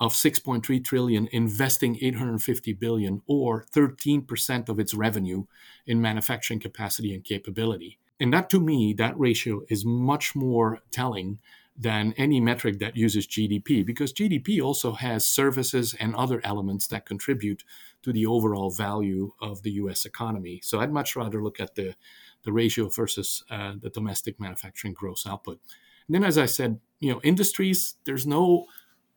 of 0.00 0.12
6.3 0.12 0.84
trillion 0.84 1.28
investing 1.32 1.96
850 2.02 2.72
billion 2.74 3.22
or 3.26 3.64
13% 3.72 4.68
of 4.68 4.78
its 4.78 4.92
revenue 4.92 5.44
in 5.86 6.02
manufacturing 6.02 6.60
capacity 6.60 7.14
and 7.14 7.24
capability. 7.24 7.98
And 8.24 8.32
that 8.32 8.48
to 8.50 8.58
me, 8.58 8.94
that 8.94 9.18
ratio 9.18 9.64
is 9.68 9.84
much 9.84 10.34
more 10.34 10.80
telling 10.90 11.40
than 11.76 12.14
any 12.16 12.40
metric 12.40 12.78
that 12.78 12.96
uses 12.96 13.26
GDP 13.26 13.84
because 13.84 14.14
GDP 14.14 14.62
also 14.62 14.92
has 14.92 15.26
services 15.26 15.94
and 16.00 16.14
other 16.14 16.40
elements 16.42 16.86
that 16.86 17.04
contribute 17.04 17.64
to 18.02 18.14
the 18.14 18.24
overall 18.24 18.70
value 18.70 19.32
of 19.42 19.62
the 19.62 19.72
US 19.72 20.06
economy. 20.06 20.58
So 20.64 20.80
I'd 20.80 20.90
much 20.90 21.14
rather 21.14 21.42
look 21.42 21.60
at 21.60 21.74
the, 21.74 21.96
the 22.44 22.52
ratio 22.52 22.88
versus 22.88 23.44
uh, 23.50 23.74
the 23.78 23.90
domestic 23.90 24.40
manufacturing 24.40 24.94
gross 24.94 25.26
output. 25.26 25.60
And 26.08 26.14
then, 26.14 26.24
as 26.24 26.38
I 26.38 26.46
said, 26.46 26.80
you 27.00 27.12
know, 27.12 27.20
industries, 27.22 27.96
there's 28.06 28.26
no 28.26 28.64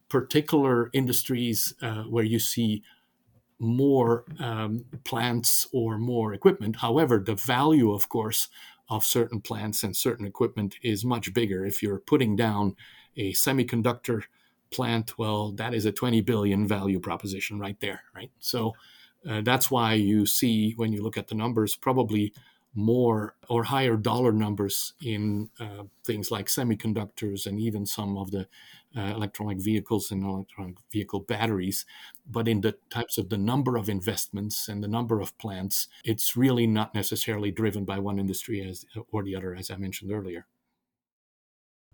particular 0.10 0.90
industries 0.92 1.74
uh, 1.82 2.04
where 2.04 2.26
you 2.26 2.40
see 2.40 2.84
more 3.60 4.26
um, 4.40 4.86
plants 5.04 5.68
or 5.72 5.98
more 5.98 6.34
equipment. 6.34 6.78
However, 6.78 7.20
the 7.20 7.36
value, 7.36 7.92
of 7.92 8.10
course, 8.10 8.50
of 8.90 9.06
certain 9.06 9.42
plants 9.42 9.84
and 9.84 9.96
certain 9.96 10.26
equipment 10.26 10.76
is 10.82 11.04
much 11.04 11.34
bigger. 11.34 11.66
If 11.66 11.84
you're 11.84 12.00
putting 12.00 12.36
down 12.36 12.76
a 13.16 13.34
semiconductor 13.34 14.24
plant, 14.72 15.18
well, 15.18 15.52
that 15.54 15.74
is 15.74 15.86
a 15.86 15.92
20 15.92 16.22
billion 16.22 16.68
value 16.68 17.00
proposition 17.00 17.60
right 17.60 17.80
there, 17.80 18.02
right? 18.16 18.32
So 18.40 18.74
uh, 19.28 19.42
that's 19.42 19.70
why 19.70 19.94
you 19.94 20.26
see 20.26 20.74
when 20.74 20.94
you 20.94 21.02
look 21.02 21.18
at 21.18 21.28
the 21.28 21.36
numbers, 21.36 21.76
probably 21.76 22.34
more 22.76 23.36
or 23.50 23.64
higher 23.64 23.98
dollar 23.98 24.32
numbers 24.32 24.94
in 25.02 25.50
uh, 25.60 25.84
things 26.06 26.30
like 26.30 26.46
semiconductors 26.46 27.48
and 27.48 27.60
even 27.60 27.86
some 27.86 28.18
of 28.18 28.30
the 28.32 28.48
uh, 28.96 29.02
electronic 29.02 29.60
vehicles 29.60 30.12
and 30.12 30.24
electronic 30.24 30.78
vehicle 30.92 31.20
batteries. 31.22 31.86
But 32.26 32.48
in 32.48 32.62
the 32.62 32.76
types 32.90 33.18
of 33.18 33.30
the 33.30 33.38
number 33.38 33.78
of 33.78 33.90
investments 33.90 34.68
and 34.68 34.84
the 34.84 34.88
number 34.88 35.20
of 35.20 35.38
plants, 35.38 35.88
it's 36.04 36.38
really 36.38 36.68
not 36.68 36.94
necessarily 36.94 37.52
driven 37.52 37.86
by 37.86 38.00
one 38.00 38.20
industry 38.20 38.62
as, 38.68 38.86
or 39.12 39.24
the 39.24 39.36
other, 39.36 39.56
as 39.56 39.70
I 39.72 39.78
mentioned 39.78 40.12
earlier. 40.12 40.46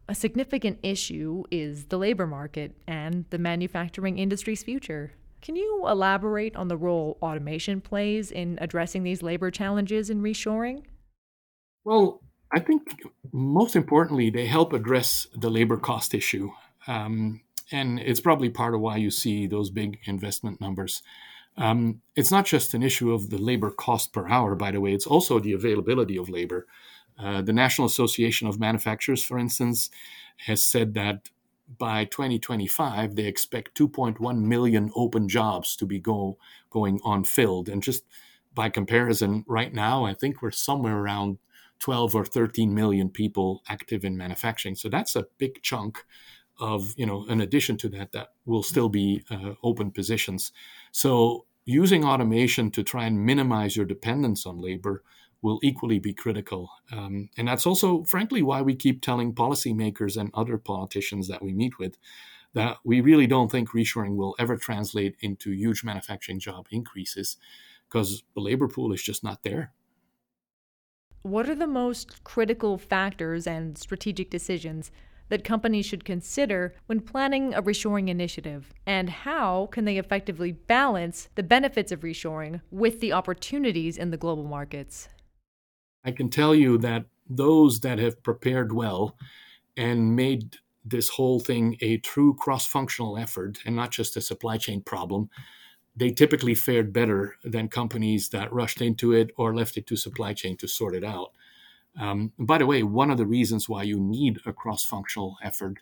A 0.10 0.16
significant 0.16 0.80
issue 0.84 1.44
is 1.50 1.86
the 1.86 1.98
labor 1.98 2.28
market 2.28 2.76
and 2.88 3.26
the 3.30 3.38
manufacturing 3.38 4.20
industry's 4.20 4.62
future. 4.62 5.14
Can 5.42 5.56
you 5.56 5.86
elaborate 5.88 6.56
on 6.56 6.68
the 6.68 6.78
role 6.78 7.18
automation 7.22 7.82
plays 7.82 8.32
in 8.32 8.58
addressing 8.62 9.04
these 9.04 9.22
labor 9.22 9.50
challenges 9.50 10.10
in 10.10 10.22
reshoring? 10.22 10.84
Well, 11.86 12.22
I 12.54 12.60
think 12.60 13.02
most 13.32 13.76
importantly, 13.76 14.30
they 14.30 14.46
help 14.46 14.74
address 14.74 15.28
the 15.34 15.50
labor 15.50 15.78
cost 15.78 16.14
issue. 16.14 16.52
Um, 16.88 17.42
and 17.72 18.00
it's 18.00 18.20
probably 18.20 18.50
part 18.50 18.76
of 18.76 18.82
why 18.82 18.98
you 18.98 19.10
see 19.10 19.48
those 19.48 19.70
big 19.70 20.00
investment 20.06 20.62
numbers. 20.62 21.02
Um, 21.58 22.02
it's 22.16 22.32
not 22.32 22.46
just 22.46 22.74
an 22.74 22.84
issue 22.84 23.14
of 23.14 23.30
the 23.30 23.38
labor 23.38 23.72
cost 23.72 24.12
per 24.12 24.28
hour, 24.28 24.56
by 24.56 24.72
the 24.72 24.82
way, 24.82 24.94
it's 24.94 25.08
also 25.08 25.40
the 25.40 25.54
availability 25.54 26.18
of 26.18 26.30
labor. 26.30 26.68
Uh, 27.18 27.42
the 27.42 27.54
National 27.54 27.86
Association 27.86 28.48
of 28.48 28.60
Manufacturers, 28.60 29.24
for 29.24 29.38
instance, 29.38 29.90
has 30.38 30.64
said 30.64 30.96
that 30.96 31.30
by 31.78 32.06
2025, 32.06 33.16
they 33.16 33.26
expect 33.26 33.78
2.1 33.78 34.42
million 34.42 34.92
open 34.96 35.30
jobs 35.30 35.76
to 35.76 35.86
be 35.86 36.00
go, 36.00 36.38
going 36.70 37.00
unfilled. 37.06 37.70
And 37.70 37.82
just 37.84 38.04
by 38.54 38.70
comparison, 38.70 39.46
right 39.48 39.74
now, 39.74 40.06
I 40.06 40.14
think 40.14 40.42
we're 40.42 40.52
somewhere 40.52 40.98
around 40.98 41.38
12 41.80 42.16
or 42.16 42.26
13 42.26 42.74
million 42.74 43.10
people 43.10 43.62
active 43.68 44.04
in 44.04 44.18
manufacturing. 44.18 44.76
So 44.76 44.90
that's 44.90 45.16
a 45.16 45.28
big 45.38 45.62
chunk 45.62 46.04
of, 46.64 46.94
you 46.98 47.06
know, 47.06 47.26
in 47.26 47.42
addition 47.42 47.76
to 47.78 47.90
that, 47.90 48.14
that 48.14 48.30
will 48.46 48.64
still 48.64 48.88
be 48.88 49.24
uh, 49.30 49.54
open 49.64 49.92
positions. 49.92 50.54
So 50.94 51.46
using 51.66 52.06
automation 52.06 52.72
to 52.72 52.84
try 52.84 53.06
and 53.06 53.26
minimize 53.26 53.76
your 53.76 53.86
dependence 53.86 54.46
on 54.46 54.62
labor 54.62 55.04
will 55.42 55.60
equally 55.62 56.00
be 56.00 56.14
critical. 56.14 56.70
Um, 56.90 57.30
and 57.38 57.50
that's 57.50 57.66
also, 57.66 58.06
frankly, 58.06 58.42
why 58.42 58.62
we 58.62 58.76
keep 58.76 59.02
telling 59.02 59.36
policymakers 59.36 60.16
and 60.16 60.32
other 60.34 60.58
politicians 60.58 61.28
that 61.28 61.42
we 61.42 61.54
meet 61.54 61.78
with 61.78 61.98
that 62.54 62.78
we 62.86 63.02
really 63.02 63.28
don't 63.28 63.52
think 63.52 63.72
reshoring 63.72 64.16
will 64.16 64.36
ever 64.40 64.56
translate 64.56 65.18
into 65.20 65.52
huge 65.52 65.84
manufacturing 65.84 66.40
job 66.40 66.68
increases 66.72 67.36
because 67.90 68.24
the 68.36 68.42
labor 68.42 68.70
pool 68.70 68.94
is 68.94 69.04
just 69.04 69.22
not 69.22 69.44
there. 69.44 69.74
What 71.24 71.50
are 71.50 71.56
the 71.56 71.68
most 71.68 72.24
critical 72.24 72.78
factors 72.78 73.48
and 73.48 73.78
strategic 73.78 74.30
decisions 74.30 74.92
that 75.34 75.44
companies 75.44 75.88
should 75.88 76.06
consider 76.06 76.76
when 76.86 77.00
planning 77.00 77.56
a 77.56 77.64
reshoring 77.64 78.08
initiative? 78.08 78.72
And 78.86 79.10
how 79.10 79.68
can 79.72 79.84
they 79.84 79.98
effectively 79.98 80.52
balance 80.52 81.28
the 81.34 81.42
benefits 81.42 81.92
of 81.92 82.02
reshoring 82.02 82.62
with 82.70 83.00
the 83.00 83.14
opportunities 83.14 83.98
in 83.98 84.12
the 84.12 84.18
global 84.18 84.44
markets? 84.44 85.10
I 86.06 86.12
can 86.12 86.30
tell 86.30 86.54
you 86.54 86.78
that 86.78 87.06
those 87.28 87.80
that 87.80 87.98
have 87.98 88.22
prepared 88.22 88.74
well 88.74 89.18
and 89.76 90.16
made 90.16 90.58
this 90.86 91.10
whole 91.10 91.40
thing 91.40 91.78
a 91.82 91.98
true 91.98 92.36
cross 92.36 92.68
functional 92.68 93.18
effort 93.18 93.58
and 93.66 93.76
not 93.76 93.90
just 93.90 94.16
a 94.16 94.22
supply 94.22 94.58
chain 94.58 94.84
problem, 94.84 95.32
they 95.96 96.12
typically 96.12 96.54
fared 96.54 96.94
better 96.94 97.38
than 97.44 97.70
companies 97.70 98.30
that 98.30 98.54
rushed 98.54 98.84
into 98.84 99.14
it 99.14 99.32
or 99.36 99.56
left 99.56 99.78
it 99.78 99.88
to 99.88 99.96
supply 99.96 100.36
chain 100.36 100.58
to 100.58 100.68
sort 100.68 100.94
it 100.94 101.04
out. 101.04 101.32
Um, 102.00 102.34
by 102.40 102.58
the 102.58 102.66
way, 102.66 102.84
one 102.84 103.12
of 103.12 103.18
the 103.18 103.26
reasons 103.26 103.70
why 103.70 103.84
you 103.84 104.00
need 104.00 104.40
a 104.46 104.54
cross 104.54 104.84
functional 104.84 105.38
effort 105.44 105.80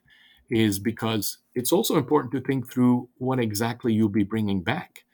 is 0.49 0.79
because 0.79 1.37
it's 1.55 1.71
also 1.71 1.97
important 1.97 2.33
to 2.33 2.41
think 2.41 2.69
through 2.69 3.07
what 3.17 3.39
exactly 3.39 3.93
you'll 3.93 4.09
be 4.09 4.23
bringing 4.23 4.61
back 4.61 5.05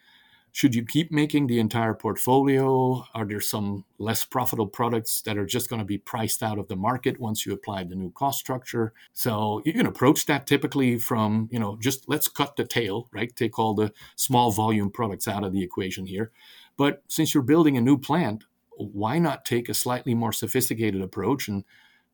should 0.58 0.74
you 0.74 0.84
keep 0.84 1.12
making 1.12 1.46
the 1.46 1.60
entire 1.60 1.94
portfolio? 1.94 3.06
Are 3.14 3.26
there 3.26 3.40
some 3.40 3.86
less 4.00 4.26
profitable 4.26 4.66
products 4.66 5.22
that 5.22 5.38
are 5.38 5.46
just 5.46 5.70
going 5.70 5.82
to 5.82 5.86
be 5.86 6.00
priced 6.00 6.42
out 6.42 6.58
of 6.58 6.68
the 6.68 6.76
market 6.76 7.20
once 7.20 7.46
you 7.46 7.54
apply 7.54 7.84
the 7.84 7.94
new 7.94 8.10
cost 8.10 8.40
structure? 8.40 8.92
So 9.14 9.62
you 9.66 9.74
can 9.74 9.86
approach 9.86 10.26
that 10.26 10.48
typically 10.48 10.98
from, 10.98 11.48
you 11.52 11.60
know, 11.60 11.78
just 11.80 12.10
let's 12.10 12.28
cut 12.28 12.56
the 12.56 12.66
tail, 12.66 13.08
right? 13.12 13.36
Take 13.36 13.60
all 13.60 13.76
the 13.76 13.94
small 14.16 14.50
volume 14.50 14.90
products 14.90 15.28
out 15.28 15.44
of 15.44 15.54
the 15.54 15.62
equation 15.62 16.08
here. 16.08 16.32
But 16.76 17.04
since 17.08 17.36
you're 17.36 17.44
building 17.44 17.78
a 17.78 17.82
new 17.82 18.00
plant, 18.00 18.46
why 18.78 19.20
not 19.20 19.46
take 19.46 19.70
a 19.70 19.74
slightly 19.74 20.14
more 20.14 20.32
sophisticated 20.32 21.02
approach 21.02 21.48
and 21.48 21.64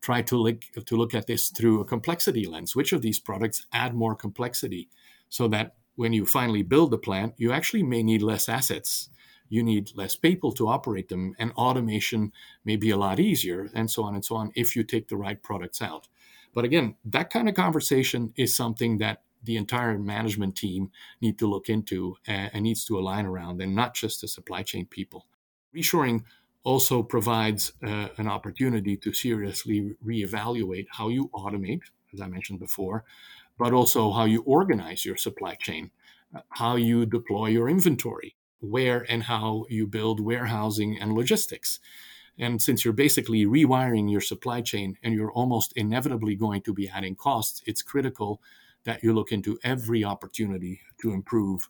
try 0.00 0.22
to 0.22 0.36
look, 0.36 0.62
to 0.84 0.96
look 0.96 1.14
at 1.14 1.26
this 1.26 1.48
through 1.50 1.80
a 1.80 1.84
complexity 1.84 2.46
lens? 2.46 2.74
Which 2.74 2.92
of 2.92 3.02
these 3.02 3.20
products 3.20 3.66
add 3.72 3.94
more 3.94 4.14
complexity 4.14 4.88
so 5.28 5.48
that 5.48 5.74
when 5.96 6.12
you 6.12 6.26
finally 6.26 6.62
build 6.62 6.90
the 6.90 6.98
plant, 6.98 7.34
you 7.36 7.52
actually 7.52 7.82
may 7.82 8.02
need 8.02 8.22
less 8.22 8.48
assets. 8.48 9.10
You 9.48 9.62
need 9.62 9.92
less 9.94 10.16
people 10.16 10.52
to 10.52 10.68
operate 10.68 11.08
them, 11.08 11.34
and 11.38 11.52
automation 11.52 12.32
may 12.64 12.76
be 12.76 12.90
a 12.90 12.96
lot 12.96 13.20
easier, 13.20 13.70
and 13.74 13.90
so 13.90 14.02
on 14.02 14.14
and 14.14 14.24
so 14.24 14.36
on, 14.36 14.50
if 14.54 14.74
you 14.74 14.82
take 14.82 15.08
the 15.08 15.16
right 15.16 15.40
products 15.40 15.80
out. 15.80 16.08
But 16.54 16.64
again, 16.64 16.96
that 17.04 17.30
kind 17.30 17.48
of 17.48 17.54
conversation 17.54 18.32
is 18.36 18.54
something 18.54 18.98
that 18.98 19.22
the 19.42 19.56
entire 19.56 19.98
management 19.98 20.56
team 20.56 20.90
need 21.20 21.38
to 21.38 21.46
look 21.46 21.68
into 21.68 22.16
and, 22.26 22.62
needs 22.62 22.84
to 22.86 22.98
align 22.98 23.26
around, 23.26 23.60
and 23.60 23.74
not 23.74 23.94
just 23.94 24.20
the 24.20 24.28
supply 24.28 24.62
chain 24.62 24.86
people. 24.86 25.26
Reshoring 25.76 26.24
also 26.64 27.02
provides 27.02 27.72
uh, 27.86 28.08
an 28.16 28.26
opportunity 28.26 28.96
to 28.96 29.12
seriously 29.12 29.94
reevaluate 30.04 30.86
how 30.90 31.08
you 31.08 31.28
automate, 31.28 31.82
as 32.12 32.20
I 32.20 32.26
mentioned 32.26 32.58
before, 32.58 33.04
but 33.58 33.72
also 33.72 34.10
how 34.10 34.24
you 34.24 34.42
organize 34.42 35.04
your 35.04 35.16
supply 35.16 35.54
chain, 35.54 35.90
uh, 36.34 36.40
how 36.48 36.76
you 36.76 37.06
deploy 37.06 37.48
your 37.48 37.68
inventory, 37.68 38.34
where 38.60 39.04
and 39.08 39.24
how 39.24 39.66
you 39.68 39.86
build 39.86 40.20
warehousing 40.20 40.98
and 40.98 41.12
logistics. 41.12 41.80
And 42.38 42.60
since 42.60 42.84
you're 42.84 42.94
basically 42.94 43.44
rewiring 43.44 44.10
your 44.10 44.22
supply 44.22 44.60
chain 44.62 44.96
and 45.02 45.14
you're 45.14 45.30
almost 45.32 45.72
inevitably 45.76 46.34
going 46.34 46.62
to 46.62 46.72
be 46.72 46.88
adding 46.88 47.14
costs, 47.14 47.62
it's 47.66 47.82
critical 47.82 48.40
that 48.84 49.02
you 49.04 49.12
look 49.12 49.32
into 49.32 49.58
every 49.62 50.02
opportunity 50.02 50.80
to 51.00 51.12
improve 51.12 51.68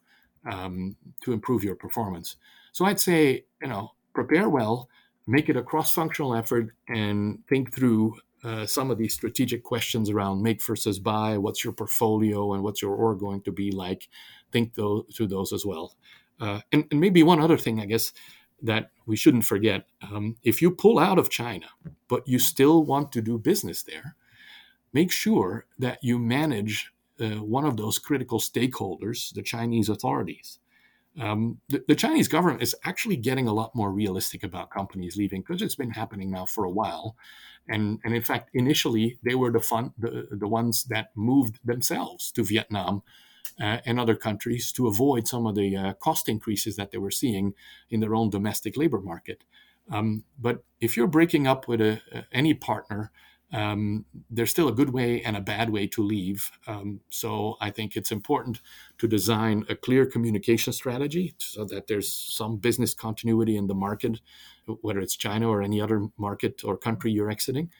um, 0.50 0.96
to 1.22 1.32
improve 1.32 1.64
your 1.64 1.74
performance. 1.74 2.36
So 2.72 2.84
I'd 2.84 3.00
say, 3.00 3.46
you 3.62 3.68
know, 3.68 3.92
prepare 4.14 4.48
well, 4.48 4.88
make 5.26 5.48
it 5.48 5.56
a 5.56 5.62
cross-functional 5.62 6.34
effort, 6.34 6.74
and 6.88 7.38
think 7.48 7.74
through 7.74 8.16
uh, 8.44 8.66
some 8.66 8.90
of 8.90 8.98
these 8.98 9.14
strategic 9.14 9.62
questions 9.62 10.10
around 10.10 10.42
make 10.42 10.62
versus 10.62 10.98
buy. 10.98 11.38
What's 11.38 11.64
your 11.64 11.72
portfolio 11.72 12.52
and 12.52 12.62
what's 12.62 12.82
your 12.82 12.94
org 12.94 13.18
going 13.18 13.40
to 13.42 13.52
be 13.52 13.70
like? 13.70 14.08
Think 14.52 14.74
those, 14.74 15.04
through 15.14 15.28
those 15.28 15.52
as 15.52 15.64
well. 15.64 15.94
Uh, 16.38 16.60
and, 16.70 16.84
and, 16.90 17.00
maybe 17.00 17.22
one 17.22 17.40
other 17.40 17.56
thing, 17.56 17.80
I 17.80 17.86
guess, 17.86 18.12
that 18.62 18.90
we 19.06 19.16
shouldn't 19.16 19.44
forget 19.44 19.86
um, 20.02 20.36
if 20.42 20.60
you 20.60 20.70
pull 20.70 20.98
out 20.98 21.18
of 21.18 21.30
China, 21.30 21.66
but 22.08 22.26
you 22.26 22.38
still 22.38 22.84
want 22.84 23.12
to 23.12 23.22
do 23.22 23.38
business 23.38 23.82
there, 23.82 24.16
make 24.92 25.10
sure 25.10 25.66
that 25.78 26.02
you 26.02 26.18
manage 26.18 26.92
uh, 27.20 27.40
one 27.42 27.64
of 27.64 27.76
those 27.76 27.98
critical 27.98 28.40
stakeholders, 28.40 29.32
the 29.32 29.42
Chinese 29.42 29.88
authorities. 29.88 30.58
Um, 31.20 31.60
the, 31.68 31.84
the, 31.86 31.94
Chinese 31.94 32.26
government 32.26 32.62
is 32.62 32.74
actually 32.84 33.16
getting 33.16 33.46
a 33.46 33.52
lot 33.52 33.74
more 33.74 33.92
realistic 33.92 34.42
about 34.42 34.70
companies 34.70 35.16
leaving 35.16 35.42
because 35.42 35.62
it's 35.62 35.76
been 35.76 35.90
happening 35.90 36.30
now 36.30 36.44
for 36.44 36.64
a 36.64 36.70
while. 36.70 37.16
And, 37.68 38.00
and 38.04 38.14
in 38.14 38.22
fact, 38.22 38.50
initially, 38.52 39.18
they 39.22 39.36
were 39.36 39.52
the, 39.52 39.60
fun, 39.60 39.92
the, 39.96 40.26
the 40.30 40.48
ones 40.48 40.84
that 40.84 41.10
moved 41.14 41.60
themselves 41.64 42.32
to 42.32 42.42
Vietnam 42.42 43.02
uh, 43.60 43.78
and 43.86 44.00
other 44.00 44.16
countries 44.16 44.72
to 44.72 44.88
avoid 44.88 45.28
some 45.28 45.46
of 45.46 45.54
the 45.54 45.76
uh, 45.76 45.92
cost 45.94 46.28
increases 46.28 46.76
that 46.76 46.90
they 46.90 46.98
were 46.98 47.10
seeing 47.10 47.54
in 47.90 48.00
their 48.00 48.14
own 48.14 48.28
domestic 48.28 48.76
labor 48.76 49.00
market. 49.00 49.44
Um, 49.90 50.24
but 50.40 50.64
if 50.80 50.96
you're 50.96 51.06
breaking 51.06 51.46
up 51.46 51.68
with 51.68 51.80
a, 51.80 52.00
any 52.32 52.54
partner, 52.54 53.12
um, 53.54 54.04
there's 54.30 54.50
still 54.50 54.68
a 54.68 54.72
good 54.72 54.92
way 54.92 55.22
and 55.22 55.36
a 55.36 55.40
bad 55.40 55.70
way 55.70 55.86
to 55.86 56.02
leave. 56.02 56.50
Um, 56.66 57.00
so 57.08 57.56
I 57.60 57.70
think 57.70 57.96
it's 57.96 58.12
important 58.12 58.60
to 58.98 59.06
design 59.06 59.64
a 59.68 59.76
clear 59.76 60.06
communication 60.06 60.72
strategy 60.72 61.34
so 61.38 61.64
that 61.66 61.86
there's 61.86 62.12
some 62.12 62.56
business 62.56 62.94
continuity 62.94 63.56
in 63.56 63.68
the 63.68 63.74
market, 63.74 64.20
whether 64.80 65.00
it's 65.00 65.16
China 65.16 65.48
or 65.48 65.62
any 65.62 65.80
other 65.80 66.08
market 66.18 66.62
or 66.64 66.76
country 66.76 67.12
you're 67.12 67.30
exiting 67.30 67.70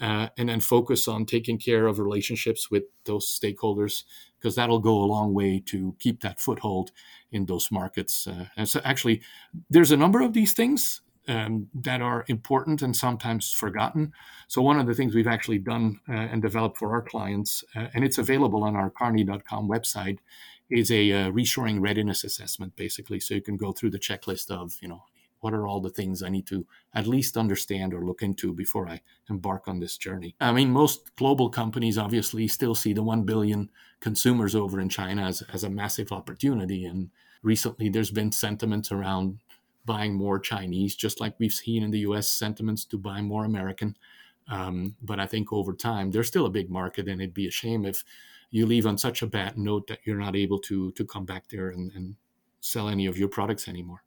uh, 0.00 0.28
and 0.36 0.48
then 0.48 0.60
focus 0.60 1.06
on 1.06 1.24
taking 1.24 1.58
care 1.58 1.86
of 1.86 1.98
relationships 1.98 2.70
with 2.70 2.84
those 3.04 3.26
stakeholders 3.26 4.04
because 4.38 4.56
that'll 4.56 4.80
go 4.80 4.96
a 4.96 5.06
long 5.06 5.32
way 5.32 5.62
to 5.66 5.94
keep 5.98 6.20
that 6.20 6.40
foothold 6.40 6.90
in 7.32 7.46
those 7.46 7.70
markets. 7.70 8.26
Uh, 8.26 8.46
and 8.56 8.68
so, 8.68 8.80
actually, 8.84 9.22
there's 9.70 9.92
a 9.92 9.96
number 9.96 10.20
of 10.20 10.32
these 10.32 10.52
things 10.52 11.00
um, 11.28 11.68
that 11.74 12.02
are 12.02 12.24
important 12.28 12.82
and 12.82 12.96
sometimes 12.96 13.52
forgotten. 13.52 14.12
So, 14.48 14.62
one 14.62 14.78
of 14.78 14.86
the 14.86 14.94
things 14.94 15.14
we've 15.14 15.26
actually 15.26 15.58
done 15.58 16.00
uh, 16.08 16.12
and 16.12 16.42
developed 16.42 16.78
for 16.78 16.92
our 16.92 17.02
clients, 17.02 17.64
uh, 17.74 17.88
and 17.94 18.04
it's 18.04 18.18
available 18.18 18.64
on 18.64 18.76
our 18.76 18.90
kearney.com 18.90 19.68
website, 19.68 20.18
is 20.70 20.90
a 20.90 21.12
uh, 21.12 21.30
reshoring 21.30 21.80
readiness 21.80 22.24
assessment, 22.24 22.76
basically. 22.76 23.20
So 23.20 23.34
you 23.34 23.42
can 23.42 23.56
go 23.56 23.72
through 23.72 23.90
the 23.90 23.98
checklist 23.98 24.50
of, 24.50 24.76
you 24.80 24.88
know, 24.88 25.02
what 25.44 25.52
are 25.52 25.66
all 25.66 25.80
the 25.80 25.90
things 25.90 26.22
I 26.22 26.30
need 26.30 26.46
to 26.46 26.66
at 26.94 27.06
least 27.06 27.36
understand 27.36 27.92
or 27.92 28.02
look 28.02 28.22
into 28.22 28.54
before 28.54 28.88
I 28.88 29.02
embark 29.28 29.68
on 29.68 29.78
this 29.78 29.98
journey? 29.98 30.34
I 30.40 30.52
mean, 30.52 30.70
most 30.70 31.14
global 31.16 31.50
companies 31.50 31.98
obviously 31.98 32.48
still 32.48 32.74
see 32.74 32.94
the 32.94 33.02
1 33.02 33.24
billion 33.24 33.68
consumers 34.00 34.54
over 34.54 34.80
in 34.80 34.88
China 34.88 35.26
as, 35.26 35.42
as 35.52 35.62
a 35.62 35.68
massive 35.68 36.12
opportunity. 36.12 36.86
And 36.86 37.10
recently 37.42 37.90
there's 37.90 38.10
been 38.10 38.32
sentiments 38.32 38.90
around 38.90 39.38
buying 39.84 40.14
more 40.14 40.38
Chinese, 40.38 40.94
just 40.94 41.20
like 41.20 41.34
we've 41.38 41.52
seen 41.52 41.82
in 41.82 41.90
the 41.90 42.00
US 42.00 42.28
sentiments 42.28 42.84
to 42.86 42.98
buy 42.98 43.20
more 43.20 43.44
American. 43.44 43.96
Um, 44.48 44.94
but 45.02 45.20
I 45.20 45.26
think 45.26 45.52
over 45.52 45.72
time, 45.72 46.10
there's 46.10 46.28
still 46.28 46.46
a 46.46 46.50
big 46.50 46.70
market, 46.70 47.08
and 47.08 47.20
it'd 47.20 47.34
be 47.34 47.48
a 47.48 47.50
shame 47.50 47.84
if 47.84 48.04
you 48.50 48.66
leave 48.66 48.86
on 48.86 48.98
such 48.98 49.22
a 49.22 49.26
bad 49.26 49.58
note 49.58 49.86
that 49.88 50.00
you're 50.04 50.18
not 50.18 50.36
able 50.36 50.58
to 50.60 50.92
to 50.92 51.04
come 51.04 51.24
back 51.24 51.48
there 51.48 51.70
and, 51.70 51.90
and 51.92 52.16
sell 52.60 52.88
any 52.88 53.06
of 53.06 53.18
your 53.18 53.28
products 53.28 53.68
anymore. 53.68 54.02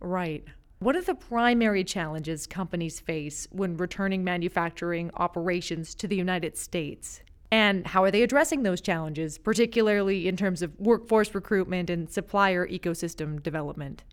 Right. 0.00 0.44
What 0.78 0.94
are 0.94 1.02
the 1.02 1.14
primary 1.14 1.84
challenges 1.84 2.46
companies 2.46 3.00
face 3.00 3.48
when 3.50 3.76
returning 3.76 4.22
manufacturing 4.24 5.10
operations 5.14 5.94
to 5.96 6.06
the 6.06 6.16
United 6.16 6.56
States? 6.56 7.22
And 7.50 7.86
how 7.86 8.04
are 8.04 8.10
they 8.10 8.22
addressing 8.22 8.62
those 8.62 8.80
challenges, 8.80 9.38
particularly 9.38 10.28
in 10.28 10.36
terms 10.36 10.62
of 10.62 10.78
workforce 10.78 11.34
recruitment 11.34 11.88
and 11.88 12.10
supplier 12.10 12.66
ecosystem 12.66 13.42
development? 13.42 14.04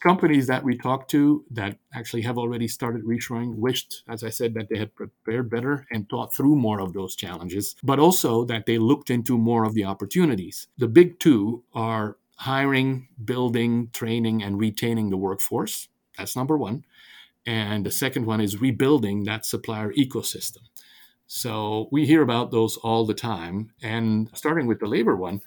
Companies 0.00 0.46
that 0.46 0.62
we 0.62 0.76
talked 0.76 1.10
to 1.12 1.44
that 1.50 1.78
actually 1.94 2.22
have 2.22 2.36
already 2.36 2.68
started 2.68 3.04
reshoring 3.04 3.56
wished, 3.56 4.02
as 4.08 4.22
I 4.22 4.28
said, 4.28 4.52
that 4.54 4.68
they 4.68 4.78
had 4.78 4.94
prepared 4.94 5.48
better 5.48 5.86
and 5.90 6.08
thought 6.08 6.34
through 6.34 6.56
more 6.56 6.80
of 6.80 6.92
those 6.92 7.16
challenges, 7.16 7.76
but 7.82 7.98
also 7.98 8.44
that 8.44 8.66
they 8.66 8.76
looked 8.78 9.10
into 9.10 9.38
more 9.38 9.64
of 9.64 9.72
the 9.74 9.84
opportunities. 9.84 10.68
The 10.76 10.86
big 10.86 11.18
two 11.18 11.64
are 11.72 12.18
hiring, 12.36 13.08
building, 13.24 13.88
training, 13.92 14.42
and 14.42 14.58
retaining 14.58 15.08
the 15.08 15.16
workforce. 15.16 15.88
That's 16.18 16.36
number 16.36 16.58
one. 16.58 16.84
And 17.46 17.86
the 17.86 17.90
second 17.90 18.26
one 18.26 18.40
is 18.40 18.60
rebuilding 18.60 19.24
that 19.24 19.46
supplier 19.46 19.92
ecosystem. 19.94 20.62
So 21.26 21.88
we 21.90 22.06
hear 22.06 22.22
about 22.22 22.50
those 22.50 22.76
all 22.76 23.06
the 23.06 23.14
time. 23.14 23.72
And 23.82 24.28
starting 24.34 24.66
with 24.66 24.80
the 24.80 24.86
labor 24.86 25.16
one, 25.16 25.40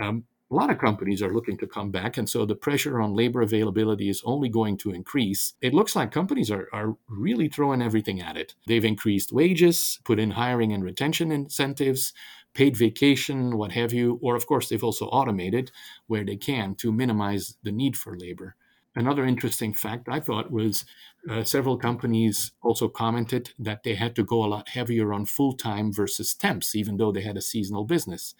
um, 0.00 0.24
a 0.52 0.54
lot 0.54 0.70
of 0.70 0.78
companies 0.78 1.22
are 1.22 1.32
looking 1.32 1.56
to 1.58 1.66
come 1.66 1.90
back. 1.90 2.18
And 2.18 2.28
so 2.28 2.44
the 2.44 2.54
pressure 2.54 3.00
on 3.00 3.16
labor 3.16 3.40
availability 3.40 4.10
is 4.10 4.22
only 4.24 4.50
going 4.50 4.76
to 4.78 4.92
increase. 4.92 5.54
It 5.62 5.72
looks 5.72 5.96
like 5.96 6.12
companies 6.12 6.50
are, 6.50 6.68
are 6.72 6.96
really 7.08 7.48
throwing 7.48 7.80
everything 7.80 8.20
at 8.20 8.36
it. 8.36 8.54
They've 8.66 8.84
increased 8.84 9.32
wages, 9.32 9.98
put 10.04 10.18
in 10.18 10.32
hiring 10.32 10.72
and 10.72 10.84
retention 10.84 11.32
incentives, 11.32 12.12
paid 12.52 12.76
vacation, 12.76 13.56
what 13.56 13.72
have 13.72 13.94
you, 13.94 14.18
or 14.20 14.36
of 14.36 14.46
course, 14.46 14.68
they've 14.68 14.84
also 14.84 15.06
automated 15.06 15.70
where 16.06 16.24
they 16.24 16.36
can 16.36 16.74
to 16.76 16.92
minimize 16.92 17.56
the 17.62 17.72
need 17.72 17.96
for 17.96 18.14
labor. 18.14 18.54
Another 18.94 19.24
interesting 19.24 19.72
fact 19.72 20.06
I 20.10 20.20
thought 20.20 20.50
was 20.50 20.84
uh, 21.30 21.44
several 21.44 21.78
companies 21.78 22.52
also 22.62 22.88
commented 22.88 23.54
that 23.58 23.84
they 23.84 23.94
had 23.94 24.14
to 24.16 24.22
go 24.22 24.44
a 24.44 24.48
lot 24.48 24.68
heavier 24.68 25.14
on 25.14 25.24
full 25.24 25.54
time 25.54 25.94
versus 25.94 26.34
temps, 26.34 26.74
even 26.74 26.98
though 26.98 27.10
they 27.10 27.22
had 27.22 27.38
a 27.38 27.40
seasonal 27.40 27.84
business, 27.84 28.34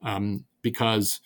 um, 0.00 0.44
because 0.62 1.20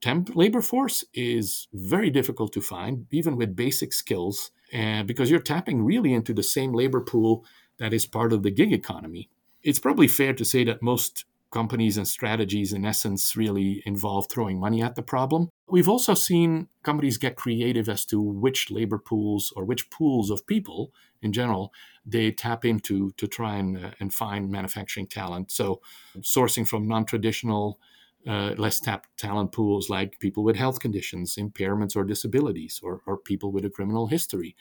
temp 0.00 0.34
labor 0.34 0.62
force 0.62 1.04
is 1.14 1.68
very 1.72 2.10
difficult 2.10 2.52
to 2.52 2.60
find, 2.60 3.06
even 3.10 3.36
with 3.36 3.56
basic 3.56 3.92
skills, 3.92 4.50
and 4.72 5.06
because 5.06 5.30
you're 5.30 5.40
tapping 5.40 5.84
really 5.84 6.12
into 6.12 6.32
the 6.32 6.42
same 6.42 6.72
labor 6.72 7.00
pool 7.00 7.44
that 7.78 7.92
is 7.92 8.06
part 8.06 8.32
of 8.32 8.42
the 8.42 8.50
gig 8.50 8.72
economy. 8.72 9.28
It's 9.62 9.78
probably 9.78 10.08
fair 10.08 10.32
to 10.34 10.44
say 10.44 10.64
that 10.64 10.82
most 10.82 11.24
companies 11.50 11.96
and 11.96 12.06
strategies, 12.06 12.72
in 12.72 12.84
essence, 12.84 13.36
really 13.36 13.82
involve 13.86 14.26
throwing 14.28 14.58
money 14.58 14.82
at 14.82 14.94
the 14.94 15.02
problem. 15.02 15.50
We've 15.68 15.88
also 15.88 16.14
seen 16.14 16.68
companies 16.82 17.18
get 17.18 17.36
creative 17.36 17.88
as 17.88 18.04
to 18.06 18.20
which 18.20 18.70
labor 18.70 18.98
pools 18.98 19.52
or 19.56 19.64
which 19.64 19.90
pools 19.90 20.30
of 20.30 20.46
people 20.46 20.92
in 21.22 21.32
general 21.32 21.72
they 22.04 22.30
tap 22.30 22.64
into 22.64 23.12
to 23.12 23.26
try 23.26 23.56
and, 23.56 23.84
uh, 23.84 23.90
and 24.00 24.12
find 24.12 24.50
manufacturing 24.50 25.06
talent. 25.06 25.50
So, 25.50 25.80
sourcing 26.18 26.66
from 26.68 26.86
non 26.86 27.04
traditional 27.04 27.78
uh, 28.26 28.54
less 28.56 28.80
tapped 28.80 29.16
talent 29.16 29.52
pools 29.52 29.88
like 29.88 30.18
people 30.18 30.42
with 30.42 30.56
health 30.56 30.80
conditions, 30.80 31.36
impairments, 31.36 31.96
or 31.96 32.04
disabilities, 32.04 32.80
or, 32.82 33.00
or 33.06 33.16
people 33.16 33.52
with 33.52 33.64
a 33.64 33.70
criminal 33.70 34.08
history. 34.08 34.56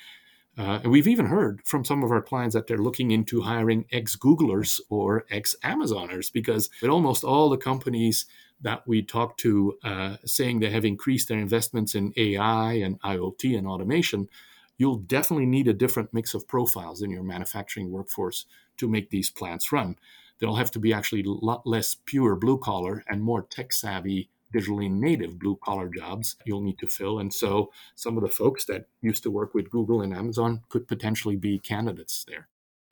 Uh, 0.58 0.80
and 0.84 0.92
we've 0.92 1.08
even 1.08 1.26
heard 1.26 1.62
from 1.66 1.84
some 1.84 2.04
of 2.04 2.12
our 2.12 2.22
clients 2.22 2.56
that 2.56 2.68
they're 2.68 2.78
looking 2.78 3.12
into 3.12 3.42
hiring 3.42 3.86
ex 3.92 4.16
Googlers 4.16 4.80
or 4.90 5.26
ex 5.30 5.56
Amazoners 5.64 6.32
because 6.32 6.70
with 6.82 6.92
almost 6.92 7.24
all 7.24 7.50
the 7.50 7.58
companies 7.58 8.26
that 8.62 8.88
we 8.88 9.02
talk 9.02 9.38
to 9.38 9.78
uh, 9.84 10.16
saying 10.26 10.60
they 10.60 10.70
have 10.70 10.86
increased 10.86 11.28
their 11.28 11.40
investments 11.40 11.94
in 11.94 12.14
AI 12.16 12.74
and 12.74 13.02
IoT 13.02 13.58
and 13.58 13.68
automation, 13.68 14.30
you'll 14.78 14.98
definitely 14.98 15.46
need 15.46 15.68
a 15.68 15.74
different 15.74 16.14
mix 16.14 16.34
of 16.34 16.48
profiles 16.48 17.02
in 17.02 17.10
your 17.10 17.24
manufacturing 17.24 17.92
workforce 17.92 18.46
to 18.78 18.88
make 18.88 19.10
these 19.10 19.30
plants 19.30 19.72
run. 19.72 19.98
They'll 20.40 20.56
have 20.56 20.72
to 20.72 20.80
be 20.80 20.94
actually 20.94 21.24
a 21.24 21.30
lot 21.30 21.66
less 21.66 21.96
pure 22.06 22.36
blue 22.36 22.58
collar 22.58 23.04
and 23.08 23.22
more 23.22 23.44
tech 23.44 23.74
savvy 23.74 24.30
digitally 24.54 24.90
native 24.90 25.38
blue 25.40 25.58
collar 25.64 25.90
jobs 25.90 26.36
you'll 26.46 26.62
need 26.62 26.80
to 26.80 26.88
fill. 26.88 27.20
And 27.20 27.34
so 27.34 27.72
some 27.96 28.18
of 28.18 28.24
the 28.24 28.30
folks 28.30 28.66
that 28.66 28.88
used 29.02 29.24
to 29.24 29.32
work 29.32 29.54
with 29.54 29.70
Google 29.70 30.02
and 30.02 30.14
Amazon 30.14 30.62
could 30.70 30.88
potentially 30.88 31.36
be 31.36 31.60
candidates 31.60 32.26
there. 32.28 32.48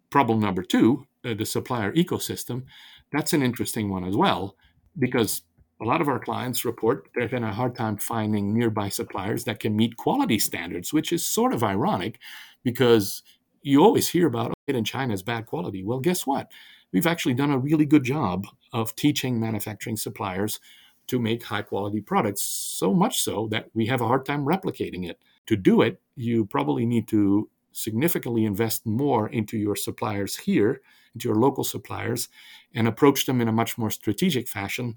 Problem 0.10 0.40
number 0.40 0.64
two, 0.64 1.08
uh, 1.24 1.34
the 1.34 1.46
supplier 1.46 1.92
ecosystem, 1.94 2.64
that's 3.12 3.34
an 3.34 3.42
interesting 3.42 3.90
one 3.90 4.04
as 4.04 4.16
well. 4.16 4.56
because 4.98 5.42
a 5.82 5.86
lot 5.86 6.02
of 6.02 6.08
our 6.08 6.20
clients 6.20 6.64
report 6.64 7.10
they're 7.14 7.28
having 7.28 7.44
a 7.44 7.52
hard 7.52 7.76
time 7.76 7.98
finding 7.98 8.54
nearby 8.54 8.90
suppliers 8.90 9.44
that 9.44 9.60
can 9.60 9.76
meet 9.76 9.98
quality 9.98 10.40
standards, 10.40 10.94
which 10.94 11.12
is 11.12 11.26
sort 11.26 11.54
of 11.54 11.64
ironic 11.64 12.20
because 12.64 13.24
you 13.64 13.82
always 13.82 14.10
hear 14.10 14.28
about 14.28 14.52
oh, 14.52 14.54
it 14.68 14.76
in 14.76 14.84
China 14.84 15.14
is 15.14 15.24
bad 15.24 15.46
quality. 15.46 15.84
Well, 15.84 16.00
guess 16.00 16.28
what? 16.28 16.52
We've 16.92 17.08
actually 17.08 17.34
done 17.34 17.52
a 17.52 17.58
really 17.58 17.86
good 17.86 18.04
job 18.04 18.46
of 18.72 18.96
teaching 18.96 19.40
manufacturing 19.40 19.98
suppliers 19.98 20.60
to 21.08 21.20
make 21.20 21.44
high 21.44 21.62
quality 21.64 22.02
products, 22.02 22.44
so 22.44 22.94
much 22.94 23.22
so 23.22 23.48
that 23.52 23.70
we 23.74 23.88
have 23.88 24.02
a 24.02 24.08
hard 24.08 24.26
time 24.26 24.46
replicating 24.46 25.10
it. 25.10 25.20
To 25.48 25.56
do 25.56 25.82
it, 25.82 26.00
you 26.16 26.46
probably 26.46 26.86
need 26.86 27.08
to 27.10 27.50
significantly 27.74 28.46
invest 28.46 28.86
more 28.86 29.28
into 29.30 29.58
your 29.58 29.76
suppliers 29.76 30.38
here, 30.38 30.82
into 31.16 31.28
your 31.28 31.36
local 31.36 31.64
suppliers, 31.64 32.30
and 32.74 32.88
approach 32.88 33.26
them 33.26 33.42
in 33.42 33.48
a 33.48 33.52
much 33.52 33.78
more 33.78 33.90
strategic 33.90 34.48
fashion 34.48 34.96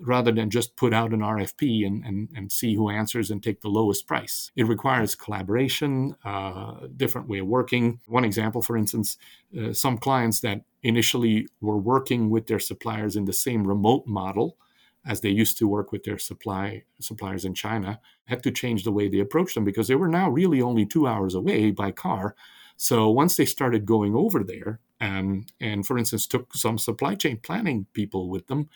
rather 0.00 0.32
than 0.32 0.50
just 0.50 0.76
put 0.76 0.92
out 0.92 1.12
an 1.12 1.20
RFP 1.20 1.86
and, 1.86 2.04
and, 2.04 2.28
and 2.34 2.50
see 2.50 2.74
who 2.74 2.90
answers 2.90 3.30
and 3.30 3.42
take 3.42 3.60
the 3.60 3.68
lowest 3.68 4.06
price. 4.06 4.50
It 4.56 4.66
requires 4.66 5.14
collaboration, 5.14 6.16
uh, 6.24 6.86
different 6.96 7.28
way 7.28 7.38
of 7.38 7.46
working. 7.46 8.00
One 8.06 8.24
example, 8.24 8.62
for 8.62 8.76
instance, 8.76 9.16
uh, 9.58 9.72
some 9.72 9.98
clients 9.98 10.40
that 10.40 10.62
initially 10.82 11.46
were 11.60 11.78
working 11.78 12.30
with 12.30 12.46
their 12.46 12.58
suppliers 12.58 13.16
in 13.16 13.26
the 13.26 13.32
same 13.32 13.66
remote 13.66 14.06
model 14.06 14.56
as 15.04 15.20
they 15.20 15.30
used 15.30 15.58
to 15.58 15.68
work 15.68 15.92
with 15.92 16.04
their 16.04 16.18
supply 16.18 16.84
suppliers 17.00 17.44
in 17.44 17.54
China 17.54 18.00
had 18.26 18.42
to 18.42 18.50
change 18.50 18.84
the 18.84 18.92
way 18.92 19.08
they 19.08 19.18
approached 19.18 19.54
them 19.54 19.64
because 19.64 19.88
they 19.88 19.94
were 19.94 20.08
now 20.08 20.30
really 20.30 20.62
only 20.62 20.86
two 20.86 21.06
hours 21.06 21.34
away 21.34 21.70
by 21.70 21.90
car. 21.90 22.36
So 22.76 23.10
once 23.10 23.36
they 23.36 23.44
started 23.44 23.84
going 23.84 24.14
over 24.14 24.44
there, 24.44 24.80
um, 25.00 25.46
and 25.60 25.84
for 25.84 25.98
instance 25.98 26.26
took 26.26 26.54
some 26.54 26.78
supply 26.78 27.16
chain 27.16 27.38
planning 27.42 27.86
people 27.92 28.28
with 28.28 28.46
them, 28.46 28.68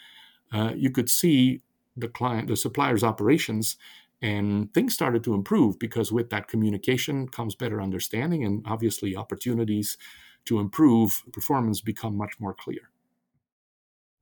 uh, 0.52 0.72
you 0.74 0.90
could 0.90 1.10
see 1.10 1.62
the 1.96 2.08
client, 2.08 2.48
the 2.48 2.56
supplier's 2.56 3.04
operations, 3.04 3.76
and 4.22 4.72
things 4.72 4.94
started 4.94 5.22
to 5.24 5.34
improve 5.34 5.78
because 5.78 6.12
with 6.12 6.30
that 6.30 6.48
communication 6.48 7.28
comes 7.28 7.54
better 7.54 7.80
understanding 7.80 8.44
and 8.44 8.64
obviously 8.66 9.16
opportunities 9.16 9.96
to 10.46 10.58
improve 10.58 11.22
performance 11.32 11.80
become 11.80 12.16
much 12.16 12.38
more 12.40 12.54
clear. 12.54 12.90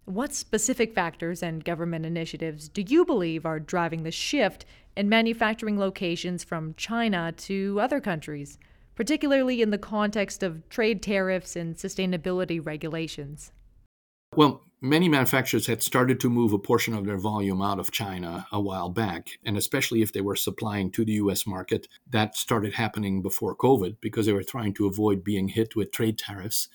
What 0.07 0.35
specific 0.35 0.95
factors 0.95 1.43
and 1.43 1.65
government 1.65 2.05
initiatives 2.05 2.69
do 2.69 2.83
you 2.83 3.07
believe 3.07 3.47
are 3.47 3.59
driving 3.59 4.03
the 4.03 4.11
shift 4.11 4.67
in 4.97 5.09
manufacturing 5.09 5.79
locations 5.79 6.45
from 6.45 6.75
China 6.77 7.33
to 7.39 7.79
other 7.81 8.01
countries, 8.01 8.59
particularly 8.95 9.63
in 9.63 9.71
the 9.71 9.79
context 9.79 10.43
of 10.43 10.69
trade 10.69 11.03
tariffs 11.03 11.57
and 11.57 11.77
sustainability 11.77 12.65
regulations? 12.65 13.53
Well, 14.37 14.63
many 14.85 15.09
manufacturers 15.09 15.67
had 15.67 15.83
started 15.83 16.21
to 16.21 16.29
move 16.29 16.53
a 16.53 16.59
portion 16.59 16.95
of 16.95 17.07
their 17.07 17.17
volume 17.17 17.63
out 17.63 17.79
of 17.79 17.91
China 17.91 18.47
a 18.53 18.61
while 18.61 18.91
back, 18.91 19.39
and 19.43 19.57
especially 19.57 20.03
if 20.03 20.13
they 20.13 20.21
were 20.21 20.37
supplying 20.37 20.91
to 20.91 21.05
the 21.05 21.15
US 21.15 21.47
market, 21.47 21.89
that 22.11 22.37
started 22.37 22.75
happening 22.75 23.23
before 23.23 23.57
COVID 23.57 23.97
because 24.03 24.27
they 24.27 24.33
were 24.33 24.45
trying 24.45 24.75
to 24.75 24.87
avoid 24.87 25.25
being 25.25 25.49
hit 25.49 25.75
with 25.75 25.91
trade 25.91 26.19
tariffs 26.19 26.69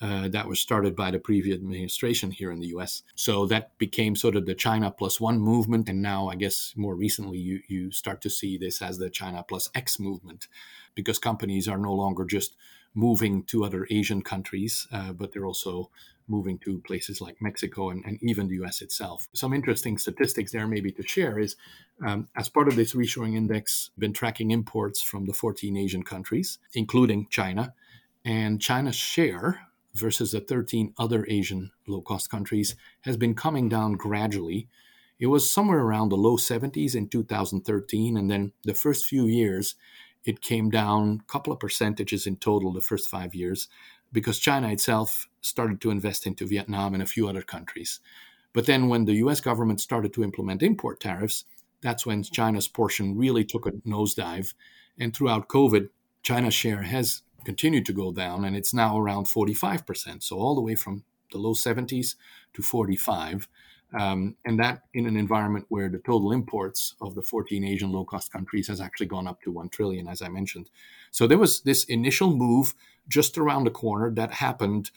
uh, 0.00 0.28
that 0.28 0.48
was 0.48 0.60
started 0.60 0.94
by 0.94 1.10
the 1.10 1.18
previous 1.18 1.54
administration 1.54 2.30
here 2.30 2.50
in 2.50 2.60
the 2.60 2.66
US. 2.68 3.02
So 3.14 3.46
that 3.46 3.78
became 3.78 4.16
sort 4.16 4.36
of 4.36 4.44
the 4.44 4.54
China 4.54 4.90
plus 4.90 5.20
one 5.20 5.38
movement. 5.38 5.88
And 5.88 6.02
now, 6.02 6.28
I 6.28 6.34
guess 6.34 6.74
more 6.76 6.94
recently, 6.94 7.38
you, 7.38 7.60
you 7.68 7.92
start 7.92 8.20
to 8.22 8.30
see 8.30 8.58
this 8.58 8.82
as 8.82 8.98
the 8.98 9.08
China 9.08 9.44
plus 9.46 9.70
X 9.74 9.98
movement 9.98 10.48
because 10.94 11.18
companies 11.18 11.68
are 11.68 11.78
no 11.78 11.92
longer 11.92 12.24
just 12.24 12.56
moving 12.94 13.42
to 13.44 13.64
other 13.64 13.86
Asian 13.90 14.22
countries, 14.22 14.86
uh, 14.92 15.12
but 15.12 15.32
they're 15.32 15.46
also 15.46 15.90
moving 16.28 16.58
to 16.58 16.80
places 16.80 17.20
like 17.20 17.36
Mexico 17.40 17.90
and, 17.90 18.04
and, 18.04 18.18
even 18.22 18.48
the 18.48 18.62
US 18.64 18.80
itself. 18.80 19.28
Some 19.34 19.52
interesting 19.52 19.98
statistics 19.98 20.52
there, 20.52 20.66
maybe 20.66 20.90
to 20.92 21.02
share, 21.06 21.38
is 21.38 21.56
um, 22.04 22.28
as 22.36 22.48
part 22.48 22.68
of 22.68 22.76
this 22.76 22.94
reshoring 22.94 23.36
index, 23.36 23.90
been 23.98 24.12
tracking 24.12 24.50
imports 24.50 25.02
from 25.02 25.26
the 25.26 25.34
14 25.34 25.76
Asian 25.76 26.02
countries, 26.02 26.58
including 26.72 27.26
China. 27.30 27.74
And 28.24 28.60
China's 28.60 28.96
share 28.96 29.66
versus 29.94 30.32
the 30.32 30.40
13 30.40 30.94
other 30.98 31.26
Asian 31.28 31.70
low 31.86 32.00
cost 32.00 32.30
countries 32.30 32.74
has 33.02 33.16
been 33.16 33.34
coming 33.34 33.68
down 33.68 33.92
gradually. 33.92 34.68
It 35.20 35.26
was 35.26 35.50
somewhere 35.50 35.80
around 35.80 36.08
the 36.08 36.16
low 36.16 36.36
70s 36.36 36.94
in 36.94 37.08
2013, 37.08 38.16
and 38.16 38.30
then 38.30 38.52
the 38.64 38.74
first 38.74 39.06
few 39.06 39.26
years, 39.26 39.76
it 40.24 40.40
came 40.40 40.70
down 40.70 41.20
a 41.22 41.32
couple 41.32 41.52
of 41.52 41.60
percentages 41.60 42.26
in 42.26 42.36
total 42.36 42.72
the 42.72 42.80
first 42.80 43.08
five 43.08 43.34
years 43.34 43.68
because 44.12 44.38
China 44.38 44.70
itself 44.70 45.28
started 45.40 45.80
to 45.80 45.90
invest 45.90 46.26
into 46.26 46.46
Vietnam 46.46 46.94
and 46.94 47.02
a 47.02 47.06
few 47.06 47.28
other 47.28 47.42
countries. 47.42 48.00
But 48.52 48.66
then 48.66 48.88
when 48.88 49.04
the 49.04 49.14
US 49.14 49.40
government 49.40 49.80
started 49.80 50.14
to 50.14 50.24
implement 50.24 50.62
import 50.62 51.00
tariffs, 51.00 51.44
that's 51.82 52.06
when 52.06 52.22
China's 52.22 52.68
portion 52.68 53.18
really 53.18 53.44
took 53.44 53.66
a 53.66 53.72
nosedive. 53.86 54.54
And 54.98 55.14
throughout 55.14 55.48
COVID, 55.48 55.88
China's 56.22 56.54
share 56.54 56.82
has 56.82 57.22
continued 57.44 57.84
to 57.86 57.92
go 57.92 58.10
down, 58.10 58.44
and 58.44 58.56
it's 58.56 58.72
now 58.72 58.98
around 58.98 59.26
45%. 59.26 60.22
So 60.22 60.38
all 60.38 60.54
the 60.54 60.62
way 60.62 60.74
from 60.76 61.04
the 61.30 61.38
low 61.38 61.52
70s 61.52 62.14
to 62.54 62.62
45. 62.62 63.48
Um, 63.98 64.36
and 64.44 64.58
that 64.58 64.82
in 64.92 65.06
an 65.06 65.16
environment 65.16 65.66
where 65.68 65.88
the 65.88 65.98
total 65.98 66.32
imports 66.32 66.94
of 67.00 67.14
the 67.14 67.22
14 67.22 67.64
Asian 67.64 67.92
low-cost 67.92 68.32
countries 68.32 68.66
has 68.68 68.80
actually 68.80 69.06
gone 69.06 69.28
up 69.28 69.40
to 69.42 69.52
1 69.52 69.68
trillion, 69.68 70.08
as 70.08 70.20
I 70.20 70.28
mentioned. 70.28 70.68
So 71.10 71.26
there 71.26 71.38
was 71.38 71.60
this 71.60 71.84
initial 71.84 72.36
move 72.36 72.74
just 73.08 73.38
around 73.38 73.64
the 73.64 73.70
corner 73.70 74.10
that 74.10 74.32
happened 74.32 74.90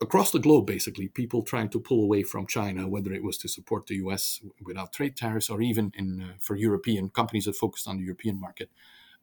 across 0.00 0.30
the 0.30 0.38
globe, 0.38 0.66
basically, 0.66 1.08
people 1.08 1.42
trying 1.42 1.68
to 1.70 1.80
pull 1.80 2.02
away 2.02 2.22
from 2.22 2.46
China, 2.46 2.88
whether 2.88 3.12
it 3.12 3.24
was 3.24 3.36
to 3.38 3.48
support 3.48 3.86
the 3.86 3.96
US 3.96 4.40
without 4.62 4.92
trade 4.92 5.16
tariffs 5.16 5.50
or 5.50 5.60
even 5.60 5.92
in, 5.96 6.22
uh, 6.22 6.34
for 6.38 6.54
European 6.54 7.08
companies 7.08 7.46
that 7.46 7.56
focused 7.56 7.88
on 7.88 7.96
the 7.96 8.04
European 8.04 8.38
market. 8.38 8.70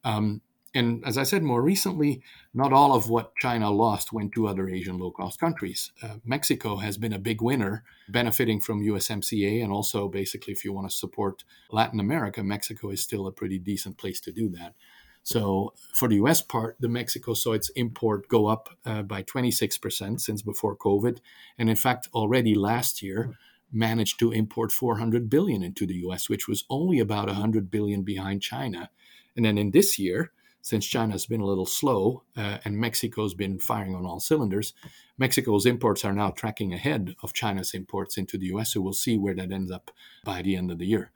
Um, 0.03 0.41
and 0.75 1.03
as 1.05 1.17
I 1.17 1.23
said 1.23 1.41
more 1.41 1.61
recently, 1.61 2.21
not 2.53 2.73
all 2.73 2.93
of 2.93 3.09
what 3.09 3.35
China 3.37 3.71
lost 3.71 4.11
went 4.11 4.33
to 4.33 4.47
other 4.47 4.67
Asian 4.67 4.97
low 4.97 5.09
cost 5.09 5.39
countries. 5.39 5.93
Uh, 6.03 6.15
Mexico 6.25 6.75
has 6.75 6.97
been 6.97 7.13
a 7.13 7.19
big 7.19 7.41
winner, 7.41 7.85
benefiting 8.09 8.59
from 8.59 8.83
USMCA. 8.83 9.63
And 9.63 9.71
also, 9.71 10.09
basically, 10.09 10.51
if 10.51 10.65
you 10.65 10.73
want 10.73 10.89
to 10.89 10.95
support 10.95 11.45
Latin 11.71 12.01
America, 12.01 12.43
Mexico 12.43 12.89
is 12.89 13.01
still 13.01 13.25
a 13.25 13.31
pretty 13.31 13.57
decent 13.57 13.97
place 13.97 14.19
to 14.19 14.33
do 14.33 14.49
that. 14.49 14.75
So, 15.23 15.73
for 15.93 16.09
the 16.09 16.17
US 16.17 16.41
part, 16.41 16.75
the 16.81 16.89
Mexico 16.89 17.33
saw 17.33 17.53
its 17.53 17.69
import 17.69 18.27
go 18.27 18.47
up 18.47 18.69
uh, 18.85 19.01
by 19.01 19.23
26% 19.23 20.19
since 20.19 20.41
before 20.41 20.75
COVID. 20.75 21.19
And 21.57 21.69
in 21.69 21.77
fact, 21.77 22.09
already 22.13 22.53
last 22.53 23.01
year, 23.01 23.37
managed 23.71 24.19
to 24.19 24.31
import 24.31 24.73
400 24.73 25.29
billion 25.29 25.63
into 25.63 25.87
the 25.87 25.95
US, 26.07 26.29
which 26.29 26.49
was 26.49 26.65
only 26.69 26.99
about 26.99 27.27
100 27.27 27.71
billion 27.71 28.03
behind 28.03 28.41
China. 28.41 28.89
And 29.37 29.45
then 29.45 29.57
in 29.57 29.71
this 29.71 29.97
year, 29.97 30.31
since 30.65 30.87
China's 30.87 31.27
been 31.27 31.41
a 31.41 31.45
little 31.45 31.67
slow 31.67 32.23
uh, 32.35 32.57
and 32.65 32.75
Mexico's 32.75 33.35
been 33.35 33.59
firing 33.59 33.93
on 33.93 34.03
all 34.03 34.19
cylinders, 34.19 34.73
Mexico's 35.15 35.67
imports 35.67 36.03
are 36.03 36.11
now 36.11 36.31
tracking 36.31 36.73
ahead 36.73 37.13
of 37.21 37.33
China's 37.33 37.75
imports 37.75 38.17
into 38.17 38.35
the 38.35 38.47
US. 38.47 38.73
So 38.73 38.81
we'll 38.81 38.93
see 38.93 39.15
where 39.15 39.35
that 39.35 39.51
ends 39.51 39.69
up 39.69 39.91
by 40.23 40.41
the 40.41 40.55
end 40.55 40.71
of 40.71 40.79
the 40.79 40.87
year. 40.87 41.11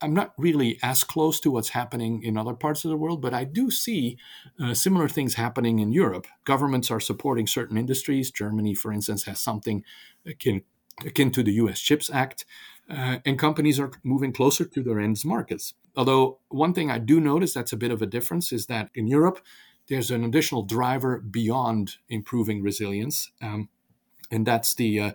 I'm 0.00 0.14
not 0.14 0.32
really 0.38 0.78
as 0.82 1.04
close 1.04 1.38
to 1.40 1.50
what's 1.50 1.68
happening 1.68 2.22
in 2.22 2.38
other 2.38 2.54
parts 2.54 2.86
of 2.86 2.90
the 2.90 2.96
world, 2.96 3.20
but 3.20 3.34
I 3.34 3.44
do 3.44 3.70
see 3.70 4.16
uh, 4.58 4.72
similar 4.72 5.10
things 5.10 5.34
happening 5.34 5.80
in 5.80 5.92
Europe. 5.92 6.26
Governments 6.46 6.90
are 6.90 6.98
supporting 6.98 7.46
certain 7.46 7.76
industries. 7.76 8.30
Germany, 8.30 8.74
for 8.74 8.90
instance, 8.90 9.24
has 9.24 9.38
something 9.38 9.84
akin, 10.24 10.62
akin 11.04 11.30
to 11.32 11.42
the 11.42 11.52
US 11.52 11.78
CHIPS 11.78 12.08
Act, 12.10 12.46
uh, 12.88 13.18
and 13.26 13.38
companies 13.38 13.78
are 13.78 13.90
moving 14.02 14.32
closer 14.32 14.64
to 14.64 14.82
their 14.82 14.98
end 14.98 15.22
markets. 15.26 15.74
Although, 15.96 16.38
one 16.48 16.74
thing 16.74 16.90
I 16.90 16.98
do 16.98 17.20
notice 17.20 17.54
that's 17.54 17.72
a 17.72 17.76
bit 17.76 17.90
of 17.90 18.02
a 18.02 18.06
difference 18.06 18.52
is 18.52 18.66
that 18.66 18.90
in 18.94 19.06
Europe, 19.06 19.40
there's 19.88 20.10
an 20.10 20.24
additional 20.24 20.62
driver 20.62 21.18
beyond 21.18 21.96
improving 22.08 22.62
resilience, 22.62 23.30
um, 23.42 23.68
and 24.30 24.46
that's 24.46 24.74
the 24.74 25.00
uh, 25.00 25.12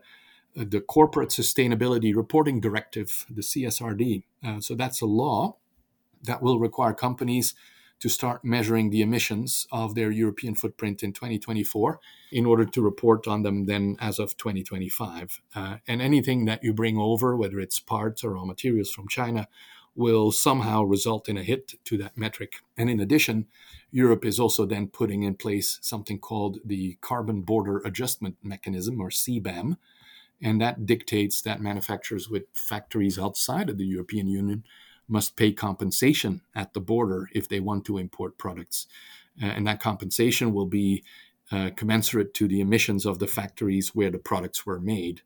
the 0.55 0.81
Corporate 0.81 1.29
Sustainability 1.29 2.15
Reporting 2.15 2.59
Directive, 2.59 3.25
the 3.29 3.41
CSRD. 3.41 4.23
Uh, 4.45 4.59
so 4.59 4.75
that's 4.75 5.01
a 5.01 5.05
law 5.05 5.57
that 6.23 6.41
will 6.41 6.59
require 6.59 6.93
companies 6.93 7.53
to 7.99 8.09
start 8.09 8.45
measuring 8.45 8.89
the 8.89 9.01
emissions 9.01 9.67
of 9.71 9.93
their 9.93 10.09
European 10.09 10.55
footprint 10.55 11.03
in 11.03 11.11
2024 11.11 11.99
in 12.31 12.45
order 12.45 12.65
to 12.65 12.81
report 12.81 13.27
on 13.27 13.43
them 13.43 13.65
then 13.65 13.97
as 13.99 14.19
of 14.19 14.37
2025. 14.37 15.41
Uh, 15.53 15.77
and 15.87 16.01
anything 16.01 16.45
that 16.45 16.63
you 16.63 16.73
bring 16.73 16.97
over, 16.97 17.35
whether 17.35 17.59
it's 17.59 17.79
parts 17.79 18.23
or 18.23 18.33
raw 18.33 18.45
materials 18.45 18.91
from 18.91 19.07
China, 19.07 19.47
will 19.95 20.32
somehow 20.32 20.84
result 20.84 21.28
in 21.28 21.38
a 21.38 21.43
hit 21.43 21.73
to 21.86 21.97
that 21.97 22.17
metric. 22.17 22.58
And 22.78 22.89
in 22.89 22.99
addition, 22.99 23.47
Europe 23.91 24.23
is 24.23 24.39
also 24.39 24.65
then 24.65 24.88
putting 24.88 25.23
in 25.23 25.36
place 25.36 25.80
something 25.82 26.19
called 26.19 26.60
the 26.63 26.97
Carbon 27.02 27.41
Border 27.41 27.80
Adjustment 27.80 28.38
Mechanism, 28.43 29.02
or 29.02 29.10
CBAM. 29.10 29.78
And 30.41 30.62
that 30.62 30.86
dictates 30.86 31.41
that 31.41 31.62
manufacturers 31.62 32.30
with 32.30 32.43
factories 32.54 33.19
outside 33.19 33.69
of 33.69 33.78
the 33.78 33.86
European 33.86 34.28
Union 34.28 34.63
must 35.08 35.36
pay 35.36 35.52
compensation 35.52 36.41
at 36.56 36.73
the 36.73 36.80
border 36.80 37.30
if 37.34 37.49
they 37.49 37.60
want 37.60 37.84
to 37.86 37.97
import 37.97 38.38
products. 38.38 38.88
Uh, 39.41 39.47
and 39.47 39.67
that 39.67 39.82
compensation 39.82 40.54
will 40.54 40.67
be 40.67 41.04
uh, 41.52 41.71
commensurate 41.75 42.34
to 42.36 42.47
the 42.47 42.62
emissions 42.62 43.06
of 43.06 43.19
the 43.19 43.28
factories 43.28 43.95
where 43.95 44.12
the 44.12 44.19
products 44.19 44.65
were 44.65 44.80
made. 44.80 45.21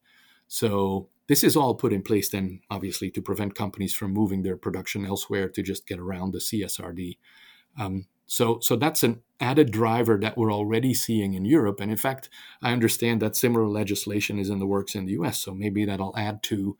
So 0.47 1.09
This 1.27 1.43
is 1.43 1.55
all 1.55 1.75
put 1.75 1.93
in 1.93 2.01
place 2.01 2.29
then, 2.29 2.61
obviously, 2.69 3.09
to 3.11 3.21
prevent 3.21 3.55
companies 3.55 3.93
from 3.93 4.13
moving 4.13 4.43
their 4.43 4.57
production 4.57 5.05
elsewhere 5.05 5.47
to 5.49 5.63
just 5.63 5.87
get 5.87 5.99
around 5.99 6.31
the 6.31 6.39
CSRD. 6.39 7.17
Um, 7.79 8.07
so, 8.25 8.59
so 8.61 8.75
that's 8.75 9.03
an 9.03 9.21
added 9.39 9.71
driver 9.71 10.17
that 10.19 10.37
we're 10.37 10.51
already 10.51 10.93
seeing 10.93 11.33
in 11.33 11.45
Europe. 11.45 11.79
And 11.79 11.91
in 11.91 11.97
fact, 11.97 12.29
I 12.61 12.71
understand 12.71 13.21
that 13.21 13.35
similar 13.35 13.67
legislation 13.67 14.39
is 14.39 14.49
in 14.49 14.59
the 14.59 14.65
works 14.65 14.95
in 14.95 15.05
the 15.05 15.13
US. 15.13 15.39
So 15.39 15.53
maybe 15.53 15.85
that'll 15.85 16.17
add 16.17 16.43
to 16.43 16.77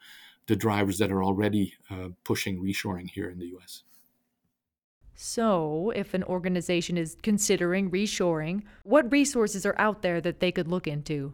the 0.48 0.56
drivers 0.56 0.98
that 0.98 1.12
are 1.12 1.24
already 1.24 1.74
uh, 1.90 2.10
pushing 2.24 2.62
reshoring 2.62 3.10
here 3.10 3.30
in 3.30 3.40
the 3.40 3.54
US. 3.58 3.84
So, 5.16 5.92
if 5.96 6.16
an 6.16 6.24
organization 6.24 6.98
is 6.98 7.16
considering 7.22 7.92
reshoring, 7.92 8.64
what 8.84 9.12
resources 9.12 9.66
are 9.66 9.76
out 9.78 10.02
there 10.02 10.20
that 10.20 10.40
they 10.40 10.52
could 10.52 10.68
look 10.68 10.88
into? 10.88 11.34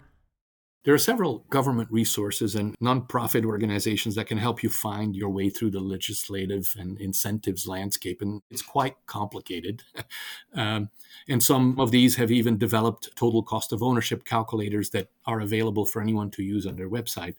There 0.85 0.93
are 0.93 0.99
several 0.99 1.39
government 1.49 1.91
resources 1.91 2.55
and 2.55 2.73
nonprofit 2.79 3.43
organizations 3.45 4.15
that 4.15 4.27
can 4.27 4.37
help 4.37 4.63
you 4.63 4.69
find 4.69 5.13
your 5.13 5.29
way 5.29 5.49
through 5.49 5.71
the 5.71 5.81
legislative 5.81 6.73
and 6.79 6.99
incentives 7.01 7.67
landscape, 7.67 8.21
and 8.21 8.41
it's 8.49 8.61
quite 8.61 8.95
complicated. 9.05 9.83
um, 10.53 10.89
and 11.27 11.43
some 11.43 11.79
of 11.79 11.91
these 11.91 12.15
have 12.15 12.31
even 12.31 12.57
developed 12.57 13.15
total 13.15 13.43
cost 13.43 13.73
of 13.73 13.83
ownership 13.83 14.23
calculators 14.23 14.91
that 14.91 15.09
are 15.25 15.41
available 15.41 15.85
for 15.85 16.01
anyone 16.01 16.31
to 16.31 16.43
use 16.43 16.65
on 16.65 16.77
their 16.77 16.89
website. 16.89 17.35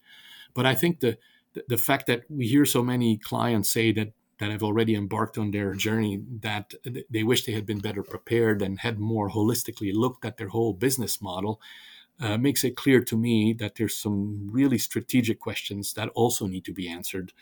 But 0.55 0.67
I 0.67 0.75
think 0.75 1.01
the 1.01 1.17
the 1.67 1.79
fact 1.79 2.07
that 2.07 2.23
we 2.29 2.47
hear 2.47 2.65
so 2.65 2.83
many 2.83 3.17
clients 3.17 3.71
say 3.71 3.91
that 3.93 4.13
that 4.39 4.51
have 4.51 4.63
already 4.63 4.95
embarked 4.95 5.37
on 5.37 5.51
their 5.51 5.75
journey 5.75 6.23
that 6.41 6.73
they 7.11 7.23
wish 7.23 7.45
they 7.45 7.53
had 7.53 7.67
been 7.67 7.81
better 7.81 8.03
prepared 8.03 8.63
and 8.63 8.79
had 8.79 8.99
more 8.99 9.29
holistically 9.29 9.93
looked 9.93 10.25
at 10.25 10.39
their 10.39 10.49
whole 10.49 10.73
business 10.73 11.21
model 11.21 11.61
uh, 12.21 12.37
makes 12.37 12.65
it 12.65 12.77
clear 12.77 13.03
to 13.03 13.17
me 13.17 13.53
that 13.55 13.77
there's 13.77 13.97
some 13.97 14.49
really 14.51 14.79
strategic 14.79 15.41
questions 15.41 15.95
that 15.95 16.11
also 16.11 16.47
need 16.47 16.65
to 16.67 16.73
be 16.73 16.89
answered. 16.89 17.33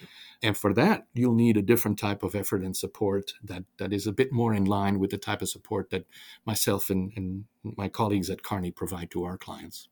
And 0.43 0.57
for 0.57 0.73
that, 0.75 1.07
you'll 1.15 1.35
need 1.35 1.57
a 1.57 1.63
different 1.63 1.99
type 1.99 2.23
of 2.23 2.35
effort 2.35 2.63
and 2.63 2.77
support 2.77 3.33
that, 3.43 3.65
that 3.79 3.93
is 3.93 4.07
a 4.07 4.13
bit 4.13 4.33
more 4.33 4.55
in 4.55 4.65
line 4.65 4.99
with 4.99 5.11
the 5.11 5.19
type 5.19 5.43
of 5.43 5.49
support 5.49 5.91
that 5.91 6.05
myself 6.47 6.91
and, 6.91 7.13
and 7.17 7.45
my 7.63 7.89
colleagues 7.89 8.31
at 8.31 8.43
Kearney 8.43 8.71
provide 8.71 9.11
to 9.11 9.25
our 9.25 9.37
clients. 9.37 9.89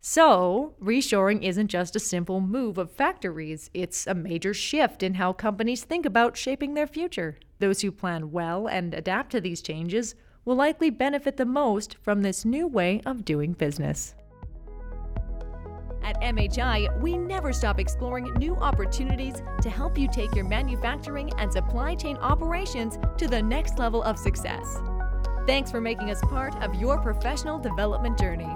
So, 0.00 0.74
reshoring 0.80 1.42
isn't 1.42 1.68
just 1.68 1.96
a 1.96 2.00
simple 2.00 2.40
move 2.40 2.78
of 2.78 2.92
factories, 2.92 3.70
it's 3.74 4.06
a 4.06 4.14
major 4.14 4.54
shift 4.54 5.02
in 5.02 5.14
how 5.14 5.32
companies 5.32 5.82
think 5.82 6.06
about 6.06 6.36
shaping 6.36 6.74
their 6.74 6.86
future. 6.86 7.38
Those 7.58 7.80
who 7.80 7.90
plan 7.90 8.30
well 8.30 8.68
and 8.68 8.94
adapt 8.94 9.32
to 9.32 9.40
these 9.40 9.62
changes 9.62 10.14
will 10.46 10.56
likely 10.56 10.88
benefit 10.88 11.36
the 11.36 11.44
most 11.44 11.96
from 12.00 12.22
this 12.22 12.46
new 12.46 12.66
way 12.66 13.02
of 13.04 13.24
doing 13.24 13.52
business. 13.52 14.14
At 16.02 16.20
MHI, 16.22 17.00
we 17.00 17.18
never 17.18 17.52
stop 17.52 17.80
exploring 17.80 18.32
new 18.34 18.54
opportunities 18.56 19.42
to 19.60 19.68
help 19.68 19.98
you 19.98 20.08
take 20.08 20.36
your 20.36 20.44
manufacturing 20.44 21.32
and 21.36 21.52
supply 21.52 21.96
chain 21.96 22.16
operations 22.18 22.96
to 23.18 23.26
the 23.26 23.42
next 23.42 23.80
level 23.80 24.04
of 24.04 24.16
success. 24.16 24.78
Thanks 25.48 25.68
for 25.68 25.80
making 25.80 26.10
us 26.12 26.20
part 26.22 26.54
of 26.62 26.76
your 26.76 26.98
professional 26.98 27.58
development 27.58 28.18
journey. 28.18 28.48